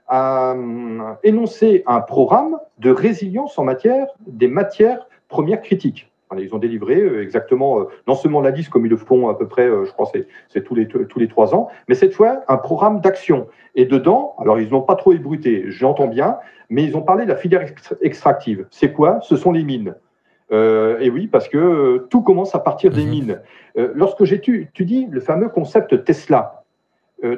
[0.08, 0.56] a
[1.22, 6.09] énoncé un programme de résilience en matière des matières premières critiques.
[6.38, 9.36] Ils ont délivré euh, exactement, euh, non seulement la liste comme ils le font à
[9.36, 10.10] peu près, euh, je crois,
[10.48, 13.48] c'est tous les, tous les trois ans, mais cette fois, un programme d'action.
[13.74, 17.30] Et dedans, alors ils n'ont pas trop ébruité, j'entends bien, mais ils ont parlé de
[17.30, 17.64] la filière
[18.00, 18.66] extractive.
[18.70, 19.20] C'est quoi?
[19.22, 19.94] Ce sont les mines.
[20.52, 23.10] et oui, parce que tout commence à partir des mhm.
[23.10, 23.40] mines.
[23.76, 26.64] lorsque j'étudie le fameux concept Tesla,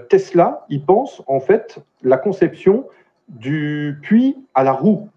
[0.08, 2.86] Tesla, il pense en fait la conception
[3.28, 5.08] du puits à la roue.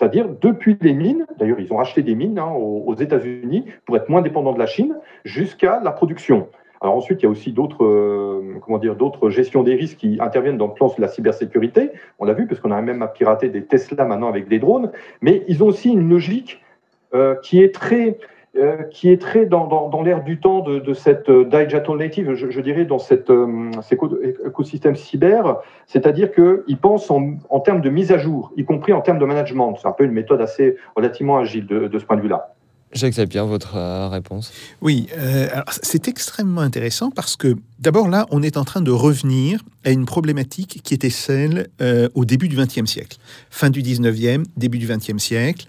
[0.00, 4.08] C'est-à-dire depuis les mines, d'ailleurs ils ont acheté des mines hein, aux, États-Unis pour être
[4.08, 4.96] moins dépendants de la Chine,
[5.26, 6.48] jusqu'à la production.
[6.80, 10.16] Alors ensuite, il y a aussi d'autres, euh, comment dire, d'autres gestions des risques qui
[10.18, 11.90] interviennent dans le plan de la cybersécurité.
[12.18, 14.90] On l'a vu parce qu'on a même à pirater des Tesla maintenant avec des drones.
[15.20, 16.62] Mais ils ont aussi une logique
[17.12, 18.16] euh, qui est très
[18.56, 22.34] euh, qui est très dans, dans, l'air du temps de, de cette euh, digital native,
[22.34, 22.98] je, je, dirais, dans
[23.30, 24.00] euh, cet
[24.44, 29.02] écosystème cyber, c'est-à-dire qu'ils pensent en, en, termes de mise à jour, y compris en
[29.02, 29.76] termes de management.
[29.80, 32.54] C'est un peu une méthode assez relativement agile de, de ce point de vue-là.
[32.92, 33.76] Jacques bien votre
[34.08, 34.52] réponse.
[34.80, 35.48] Oui, euh,
[35.82, 40.06] c'est extrêmement intéressant parce que d'abord là, on est en train de revenir à une
[40.06, 44.88] problématique qui était celle euh, au début du XXe siècle, fin du XIXe, début du
[44.88, 45.66] XXe siècle.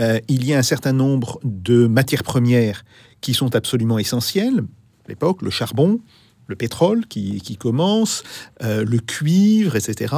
[0.00, 2.84] Euh, il y a un certain nombre de matières premières
[3.20, 4.64] qui sont absolument essentielles.
[5.04, 6.00] À l'époque, le charbon,
[6.46, 8.22] le pétrole qui, commence,
[8.62, 10.14] euh, le cuivre, etc.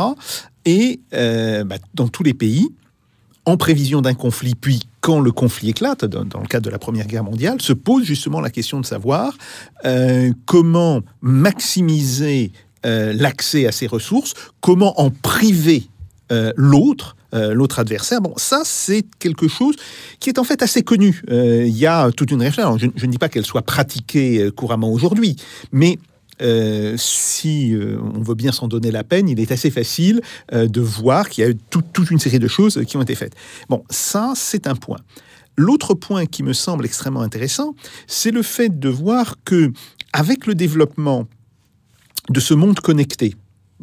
[0.64, 2.68] Et euh, bah, dans tous les pays,
[3.44, 7.06] en prévision d'un conflit, puis quand le conflit éclate, dans, le cadre de la Première
[7.06, 9.38] Guerre mondiale, se pose justement la question de savoir
[10.46, 12.50] comment maximiser
[12.82, 15.88] l'accès à ces ressources, comment en priver
[16.30, 18.20] l'autre euh, l'autre adversaire.
[18.20, 19.74] Bon, ça, c'est quelque chose
[20.20, 21.22] qui est en fait assez connu.
[21.30, 22.78] Euh, il y a toute une réflexion.
[22.78, 25.36] Je, je, ne dis pas qu'elle soit pratiquée euh, couramment aujourd'hui,
[25.72, 25.98] mais
[26.98, 30.20] si on veut bien s'en donner la peine, il est assez facile
[30.52, 33.34] de voir qu'il y a toute une série de choses qui ont été faites.
[33.70, 34.98] Bon, ça, c'est un point.
[35.56, 37.74] L'autre point qui me semble extrêmement intéressant,
[38.06, 39.72] c'est le fait de voir que,
[40.12, 41.26] avec le développement
[42.28, 43.34] de ce monde connecté,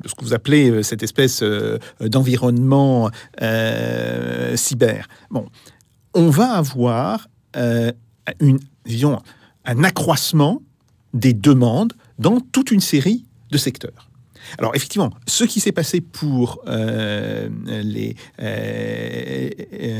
[0.05, 3.09] ce que vous appelez euh, cette espèce euh, d'environnement
[3.41, 5.07] euh, cyber.
[5.29, 5.45] Bon,
[6.13, 7.27] on va avoir
[8.39, 9.19] une, disons,
[9.65, 10.61] un accroissement
[11.13, 14.09] des demandes dans toute une série de secteurs.
[14.57, 19.49] Alors effectivement, ce qui s'est passé pour euh, les, euh,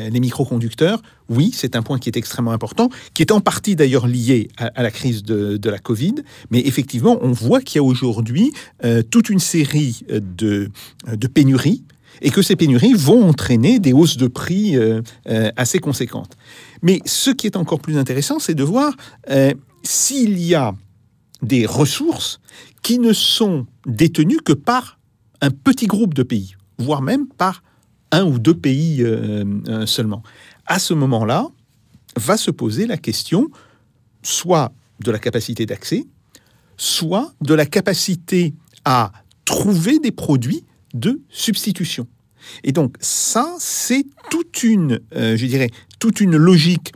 [0.10, 4.08] les microconducteurs, oui, c'est un point qui est extrêmement important, qui est en partie d'ailleurs
[4.08, 6.16] lié à, la crise de, la Covid,
[6.52, 8.52] mais effectivement, on voit qu'il y a aujourd'hui
[8.84, 10.70] euh, toute une série de
[11.34, 11.84] pénuries
[12.22, 14.78] et que ces pénuries vont entraîner des hausses de prix
[15.26, 16.38] assez conséquentes.
[16.84, 18.94] Mais ce qui est encore plus intéressant, c'est de voir
[19.84, 20.76] s'il y a
[21.44, 22.39] des ressources
[22.82, 25.00] qui ne sont détenus que par
[25.41, 27.64] un petit groupe de pays, voire même par
[28.12, 30.24] un ou deux pays euh, euh, seulement.
[30.66, 31.48] À ce moment-là,
[32.16, 33.50] va se poser la question
[34.22, 34.72] soit
[35.04, 36.06] de la capacité d'accès,
[36.78, 38.54] soit de la capacité
[38.86, 39.12] à
[39.46, 40.64] trouver des produits
[40.94, 42.08] de substitution.
[42.64, 45.70] Et donc ça, c'est toute une, euh, je dirais,
[46.00, 46.94] toute une logique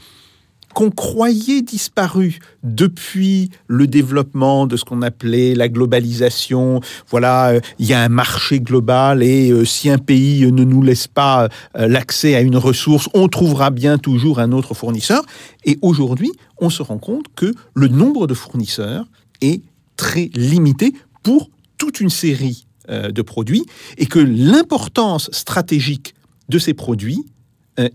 [0.77, 6.81] qu'on croyait disparu depuis le développement de ce qu'on appelait la globalisation.
[7.09, 10.83] Voilà, euh, il y a un marché global et euh, si un pays ne nous
[10.83, 15.23] laisse pas euh, l'accès à une ressource, on trouvera bien toujours un autre fournisseur.
[15.65, 19.05] Et aujourd'hui, on se rend compte que le nombre de fournisseurs
[19.41, 19.63] est
[19.95, 21.49] très limité pour
[21.79, 23.65] toute une série de produits
[23.97, 26.13] et que l'importance stratégique
[26.49, 27.25] de ces produits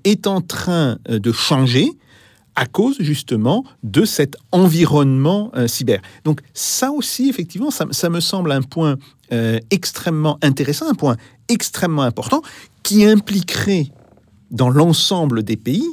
[0.05, 1.93] est en train de changer
[2.55, 6.01] à cause justement de cet environnement euh, cyber.
[6.25, 8.97] Donc ça aussi, effectivement, ça, me semble un point
[9.33, 11.17] euh, extrêmement intéressant, un point
[11.49, 12.43] extrêmement important
[12.83, 13.87] qui impliquerait
[14.51, 15.87] dans l'ensemble des pays,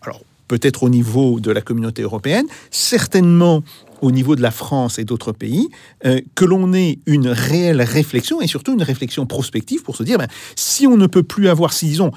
[0.00, 3.62] alors peut-être au niveau de la communauté européenne, certainement
[4.00, 5.68] au niveau de la France et d'autres pays,
[6.06, 10.18] euh, que l'on ait une réelle réflexion et surtout une réflexion prospective pour se dire,
[10.18, 12.10] ben, si on ne peut plus avoir, si disons,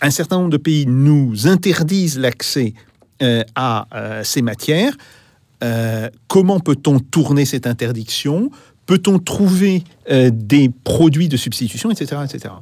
[0.00, 2.74] un certain nombre de pays nous interdisent l'accès
[3.54, 4.94] à euh, ces matières.
[5.62, 8.50] Euh, comment peut-on tourner cette interdiction?
[8.86, 12.54] Peut-on trouver des produits de substitution, etc., etc.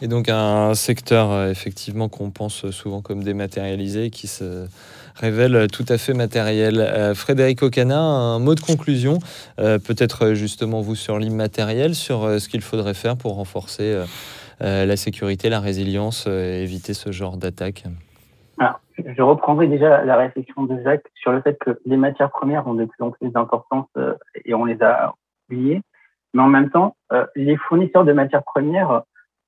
[0.00, 4.66] Et donc un secteur effectivement qu'on pense souvent comme dématérialisé qui se
[5.16, 7.12] révèle tout à fait matériel.
[7.16, 9.18] Frédéric Ocana, un mot de conclusion,
[9.56, 14.00] peut-être justement vous sur l'immatériel, sur ce qu'il faudrait faire pour renforcer
[14.60, 17.82] la sécurité, la résilience, éviter ce genre d'attaque
[18.98, 22.74] je reprendrai déjà la réflexion de Jacques sur le fait que les matières premières ont
[22.74, 24.14] de plus en plus d'importance euh,
[24.44, 25.14] et on les a
[25.48, 25.80] oubliées.
[26.34, 29.02] Mais en même temps, euh, les fournisseurs de matières premières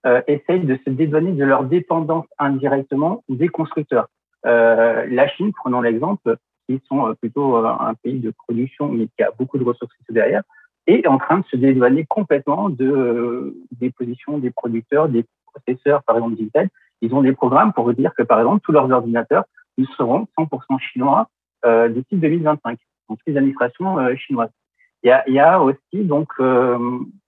[0.06, 4.08] euh, essayent de se dédouaner de leur dépendance indirectement des constructeurs.
[4.44, 6.36] la Chine, prenons l'exemple,
[6.68, 10.42] qui sont plutôt un pays de production, mais qui a beaucoup de ressources derrière,
[10.86, 16.16] est en train de se dédouaner complètement de, des positions des producteurs, des processeurs, par
[16.16, 16.68] exemple, Intel,
[17.04, 19.44] ils ont des programmes pour dire que, par exemple, tous leurs ordinateurs
[19.76, 21.28] nous seront 100% chinois
[21.66, 22.78] euh, d'ici 2025,
[23.08, 24.50] donc les administrations euh, chinoises.
[25.02, 26.78] Il y, a, aussi donc euh,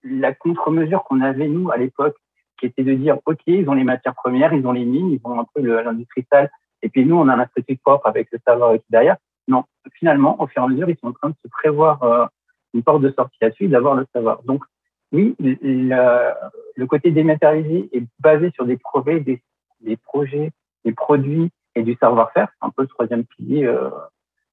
[0.03, 2.17] la contre-mesure qu'on avait nous à l'époque,
[2.59, 5.21] qui était de dire ok, ils ont les matières premières, ils ont les mines, ils
[5.25, 6.51] ont un peu l'industrie sale,
[6.81, 9.19] et puis nous on a un institut propre avec le savoir tout derrière.
[9.47, 12.25] Non, finalement, au fur et à mesure, ils sont en train de se prévoir euh,
[12.73, 14.43] une porte de sortie là-dessus, d'avoir le savoir.
[14.45, 14.65] Donc
[15.13, 16.33] oui, le,
[16.77, 19.43] le côté dématérialisé est basé sur des projets, des
[19.81, 20.53] des projets,
[20.85, 22.49] des produits et du savoir-faire.
[22.53, 23.91] C'est un peu le troisième pilier euh,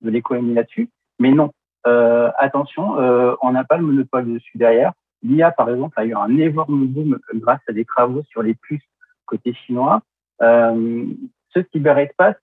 [0.01, 0.89] de l'économie là-dessus.
[1.19, 1.51] Mais non,
[1.87, 4.93] euh, attention, euh, on n'a pas le monopole dessus derrière.
[5.21, 8.83] L'IA, par exemple, a eu un énorme boom grâce à des travaux sur les puces
[9.25, 10.01] côté chinois.
[10.41, 11.05] Euh,
[11.49, 12.35] ce cyberespace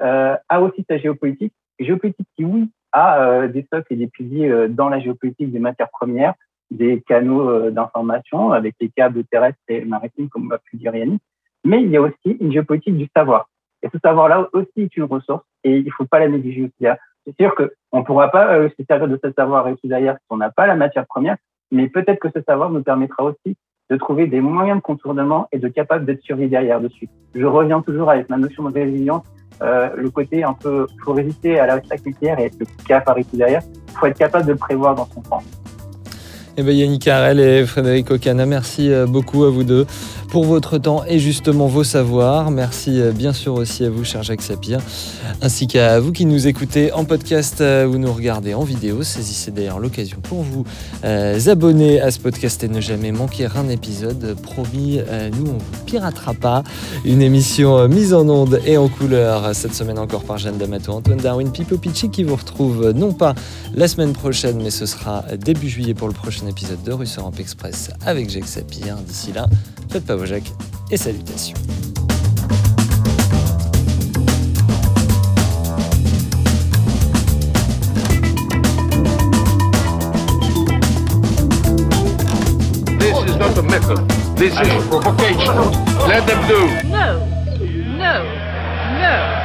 [0.00, 1.52] euh, a aussi sa géopolitique.
[1.80, 6.34] Géopolitique qui, oui, a des stocks et des piliers dans la géopolitique des matières premières,
[6.70, 11.22] des canaux d'information avec les câbles terrestres et maritimes, comme on va pu dire Yannick,
[11.68, 13.50] mais il y a aussi une géopolitique du savoir.
[13.82, 16.90] Et ce savoir-là aussi est une ressource et il ne faut pas la négliger aussi.
[17.26, 20.14] C'est sûr qu'on ne pourra pas euh, se servir de ce savoir et tout derrière
[20.14, 21.36] si on n'a pas la matière première,
[21.70, 23.54] mais peut-être que ce savoir nous permettra aussi
[23.90, 27.08] de trouver des moyens de contournement et de capable d'être surveillé derrière dessus.
[27.34, 29.24] Je reviens toujours avec ma notion de résilience,
[29.60, 33.60] euh, le côté un peu, faut résister à la nucléaire et être le capable derrière.
[33.88, 35.42] Il faut être capable de prévoir dans son temps.
[36.60, 39.86] Eh bien, Yannick Carrel et Frédéric Ocana, merci euh, beaucoup à vous deux
[40.28, 42.50] pour votre temps et justement vos savoirs.
[42.50, 44.80] Merci euh, bien sûr aussi à vous, cher Jacques Sapir,
[45.40, 49.02] ainsi qu'à vous qui nous écoutez en podcast euh, ou nous regardez en vidéo.
[49.02, 50.64] Saisissez d'ailleurs l'occasion pour vous
[51.02, 54.36] abonner à ce podcast et ne jamais manquer un épisode.
[54.42, 55.00] Promis,
[55.36, 56.62] nous, on vous piratera pas.
[57.04, 61.18] Une émission mise en onde et en couleur cette semaine encore par Jeanne D'Amato, Antoine
[61.18, 63.34] Darwin, Pipo Picci qui vous retrouve non pas
[63.74, 67.32] la semaine prochaine, mais ce sera début juillet pour le prochain épisode de Russe Ramp
[67.38, 68.96] Express avec Jacques Sapir.
[68.96, 69.46] D'ici là,
[69.88, 70.52] faites pas Slavojac
[70.90, 71.54] et salutations.
[82.98, 84.08] This is not a method.
[84.36, 85.54] This is a provocation.
[86.08, 86.88] Let them do.
[86.88, 87.24] No.
[87.96, 88.24] No.
[88.98, 89.37] No.